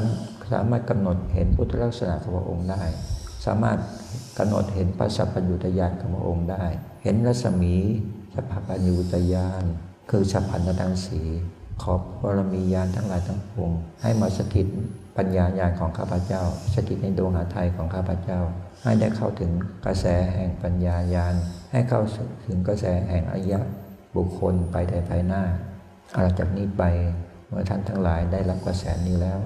[0.58, 2.82] ามารถกำหนดเห็นพุทธลักษณะของพระองค์ได้
[3.46, 3.78] สามารถ
[4.38, 6.64] กำหนดเห็นพระสัพยุตญาณของพระองค์ได้
[7.02, 7.74] เห็นรัศมี
[8.34, 9.64] สัพพัญญุตญาณ
[10.10, 11.22] คือฉัพันดังสี
[11.82, 13.70] ขอบบารมีญาณทั้งหลายทั้งปวง
[14.02, 14.68] ให้มาสถิต
[15.16, 16.42] ปัญญาญาณของข้าพเจ้า
[16.74, 18.40] สถิตในดวงหาไทยของข้าพเจ้า
[18.82, 19.50] ให้ได้เข้าถึง
[19.86, 21.34] กระแสแห่งปัญญาญาณ
[21.72, 22.02] ให้เข้า
[22.46, 23.60] ถึงกระแสแห่งอายะ
[24.16, 25.42] บุคคลไปในภายหน้า
[26.16, 26.82] อาจากนี้ไป
[27.48, 29.40] เมื่อท่านทั้งหลายได้รับกระแสนี้แล้ว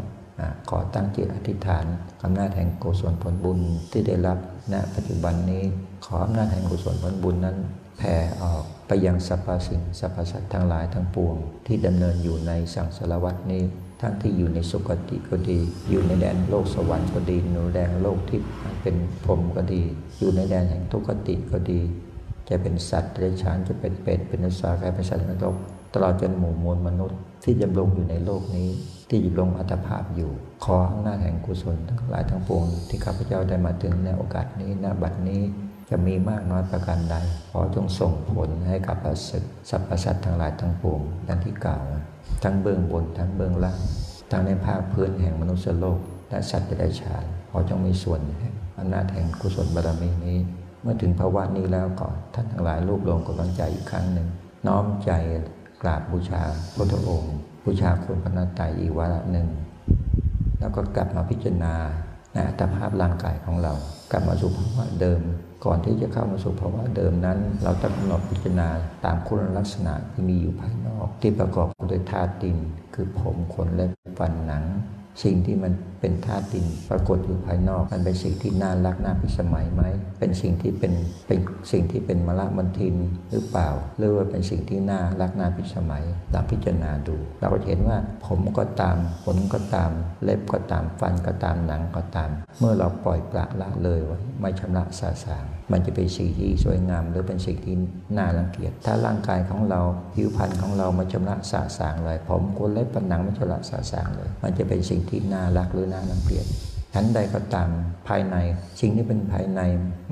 [0.69, 1.85] ขอตั้งจิตอธิษฐาน
[2.25, 3.61] อำนาจแห่งกุศลผลบุญ
[3.91, 4.39] ที่ได้รับ
[4.73, 5.65] ณปัจจุบันนี้
[6.07, 7.57] ขออำนาจแห่งกุศลผลบุญนั้น
[7.99, 13.63] แผ่ออกไปยังสรรพสิ่งสรรพสัตว์ทั้งหลายทั้งปวง ที่ดำเนินอยู่ในสังสารวัตนี้
[14.01, 15.59] ทั้งที่อยู่ในสุคติก็ดี
[15.91, 18.41] อยู่ในแดนโลกสวรรค์ก็ดีอยู่ในแดนโลกที่
[18.83, 19.83] เป็นพรมก็ดี
[20.19, 21.81] อยู่ในแดนแห่งทุกขติก็ดี
[22.49, 25.57] จะเป็นสัตว์เดรัจฉานจะเป็นเป็ดเป็นนุสากายเป็นสัตว์นรก
[25.95, 28.69] ตลอดจนหมู่มวลมนุษย์ ที่ดำรงอยู่ในโลกนี้
[29.09, 30.31] ที่ดำรงอัตภาพอยู่
[30.65, 35.41] ขออำนาจแห่งกุศลทั้งหลายทั้งปวงที่ข้าพเจ้าได้มาถึงในโอกาสนี้ณบัดนี้
[35.91, 37.17] จะมีมากน้อยประการใด
[37.51, 38.97] ขอจงส่งผลให้กับ
[39.71, 41.83] สรรพสัตว์ทั้งหลายทั้งปวงดังที่กล่าว
[42.43, 43.81] ทั้งเบื้องบน ทั้งเบื้องล่าง
[44.31, 45.99] ทั้งในภาคพื้นแห่งมนุษยโลก
[46.29, 50.39] และสัตว์ได้ฉานขอจงมีส่วนแห่งอำนาจแห่งกุศลบารมีนี้
[50.83, 54.29] เมื่อถึงภาวะนี้แล้วก่อนท่านทั้งหลายรูปรวมกำลังใจอีกครั้งหนึ่ง
[54.67, 55.11] น้อมใจ
[55.83, 56.43] กราบบูชา
[56.77, 59.49] พระองค์บูชาคุณพระนาตายอีกวาระหนึ่ง
[60.61, 61.75] แล้วก็กลับมาพิจารณา
[62.33, 63.73] ในอัตภาพร่างกายของเรา
[64.11, 65.21] กลับมาสู่ภาวะเดิม
[65.65, 68.69] ก่อนที่จะเข้ามาสู่ภาวะเดิมนั้น เราต้องกำหนดพิจารณา
[69.05, 72.57] ตามคุณลักษณะที่มีอยู่ภายนอก ที่ประกอบด้วยธาตุดิน
[72.95, 74.65] คือผมขนเล็บฟันหนัง
[75.25, 79.83] สิ่งที่มันเป็นธาตุดินปรากฏอยู่ภายนอก มันเป็นสิ่งที่น่ารักน่าพิสมัยไหม
[80.19, 80.93] เป็นสิ่งที่เป็น
[81.29, 81.39] เป็น
[81.73, 82.97] สิ่งที่เป็นมละมันทิน
[83.31, 89.91] หรือเปล่า หรือว่าเป็นสิ่งที่น่ารักน่าพิสมัยเราพิจารณาดู เราก็เห็นว่าผมก็ตามขนก็ตาม
[90.23, 97.75] เล็บก็ตามฟันก็ตามหนังก็ตาม เมื่อเราปล่อยปละละเลยไว้ไม่ชำระสาสาง มันจะเป็นสิ่งที่สวยงาม หรือเป็นสิ่งที่
[98.17, 99.81] น่ารังเกียจ ถ้าร่างกายของเรา
[100.15, 106.47] ผิวพรรณของเรามาชำระสะสางเลยผมขนเล็บฟันหนังมันชำระสะสางเลย มันจะเป็นสิ่งที่น่ารักหรือน่ารังเกียจ
[106.95, 107.69] ชั้นใดก็ตาม
[108.09, 108.37] ภายใน
[108.81, 109.61] สิ่งที่เป็นภายใน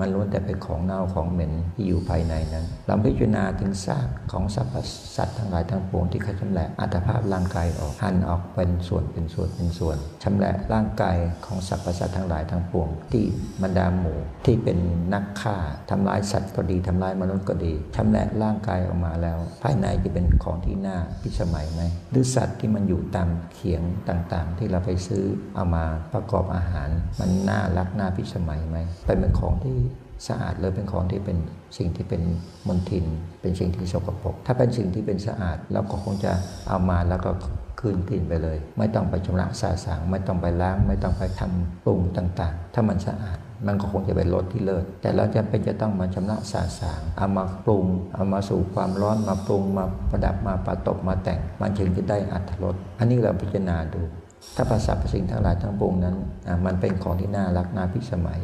[0.01, 4.75] มันล้วนแต่เป็นของเน่าของเหม็นที่อยู่ภายในนั้นเราพิจารณาถึงซากของสรรพ
[5.17, 11.17] สัตว์ทั้งหลายทั้งปวงที่เขาชำแหละอัตภาพร่างกายออกหั่นออกเป็นส่วนเป็นส่วนเป็นส่วนชำแหละร่างกาย
[11.47, 13.25] ของสรรพสัตว์ทั้งหลายทั้งปวง ที่
[13.63, 14.79] บรรดาหมู่ที่เป็น
[15.15, 15.57] นักฆ่า
[15.91, 25.25] ทำลายสัตว์ก็ดีทำลายมนุษย์ก็ดีชำแหละร่างกายออกมาแล้ว ภายในจะเป็นของที่น่าพิสมัยไหมหรือสัตว์ที่มันอยู่ตามเขียงต่างๆ ที่เราไปซื้อ
[25.55, 26.66] เอามาประกอบอาหาร
[27.21, 29.77] มันน่ารักน่าพิสมัยไหมเป็นของที่
[30.29, 31.39] สะอาดหรือเป็นของที่เป็น
[31.79, 32.23] สิ่งที่เป็น
[32.67, 33.05] มลทิน
[33.41, 36.33] เป็นสิ่งที่สกปรกถ้าเป็นสิ่งที่เป็นสะอาดเราก็คงจะ
[36.69, 37.31] เอามาแล้วก็
[37.81, 54.03] คืนกลิ่นไปเลย ไม่ต้องไปชำระสาสางไม่ต้องไปล้าง ไม่ต้องไปทำปรุงต่างๆ ถ้ามันสะอาดมันก็คงจะเป็นรสที่เลิศ แต่เราจะเป็นจะต้องมาชำระสาสาง เอามาปรุง เอามาสู่ความร้อนมาปรุงมาประดับมาประตบมาแต่ง มันจึงจะได้อัตรสอันนี้เราพิจารณาดู
[54.55, 56.17] ถ้าภาษาสิ่งทั้งหลายทั้งปวงนั้น
[56.67, 58.41] มันเป็นของที่น่ารักน่าพิสมัย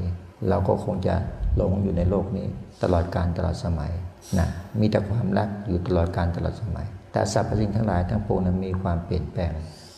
[0.48, 1.14] เราก็คงจะ
[1.56, 2.46] หลงอยู่ในโลกนี้
[2.82, 3.92] ตลอดการตลอดสมัย
[4.38, 4.48] นะ
[4.80, 9.52] มีแต่ความรักอยู่ตลอดการตลอดสมัย แต่สรรพสิ่งทั้งหลายทั้งปวงนั้นมีความเปลี่ยนแปลง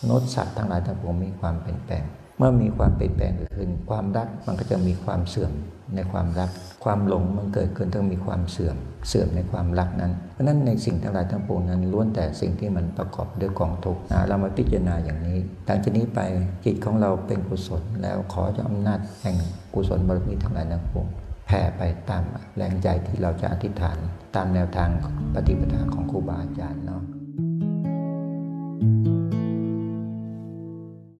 [0.08, 2.02] นดสัตว์ทั้งหลายทั้งปวงมีความเปลี่ยนแปลง
[2.38, 5.52] เมื่อมีความเปลี่ยนแปลงเกิดขึ้น ความรักมันก็จะมีความเสื่อม
[5.94, 6.50] ในความรัก
[6.84, 8.76] ความหลงมันเกิดขึ้นต้องมีความเสื่อม
[9.08, 16.20] เสื่อมในความรักนั้น เพราะนั้นในสิ่งทั้งหลายทั้งปวงนั้นล้วนแต่สิ่งที่มันประกอบด้วยกองทุกข์เรามาพิจารณาอย่างนี้หลังจากนี้ไป
[16.64, 19.36] จิตของเราเป็นกุศลแล้วขอจะอำนาจแห่ง
[19.74, 21.06] กุศลบารมีทั้งหลายทั้งปวง
[21.46, 22.22] แผ่ไปตาม
[22.56, 23.98] แรงใจที่เราจะอธิษฐาน
[24.36, 24.88] ตามแนวทาง
[25.34, 27.02] ปฏิปทาของครูบาอาจารย์เนาะ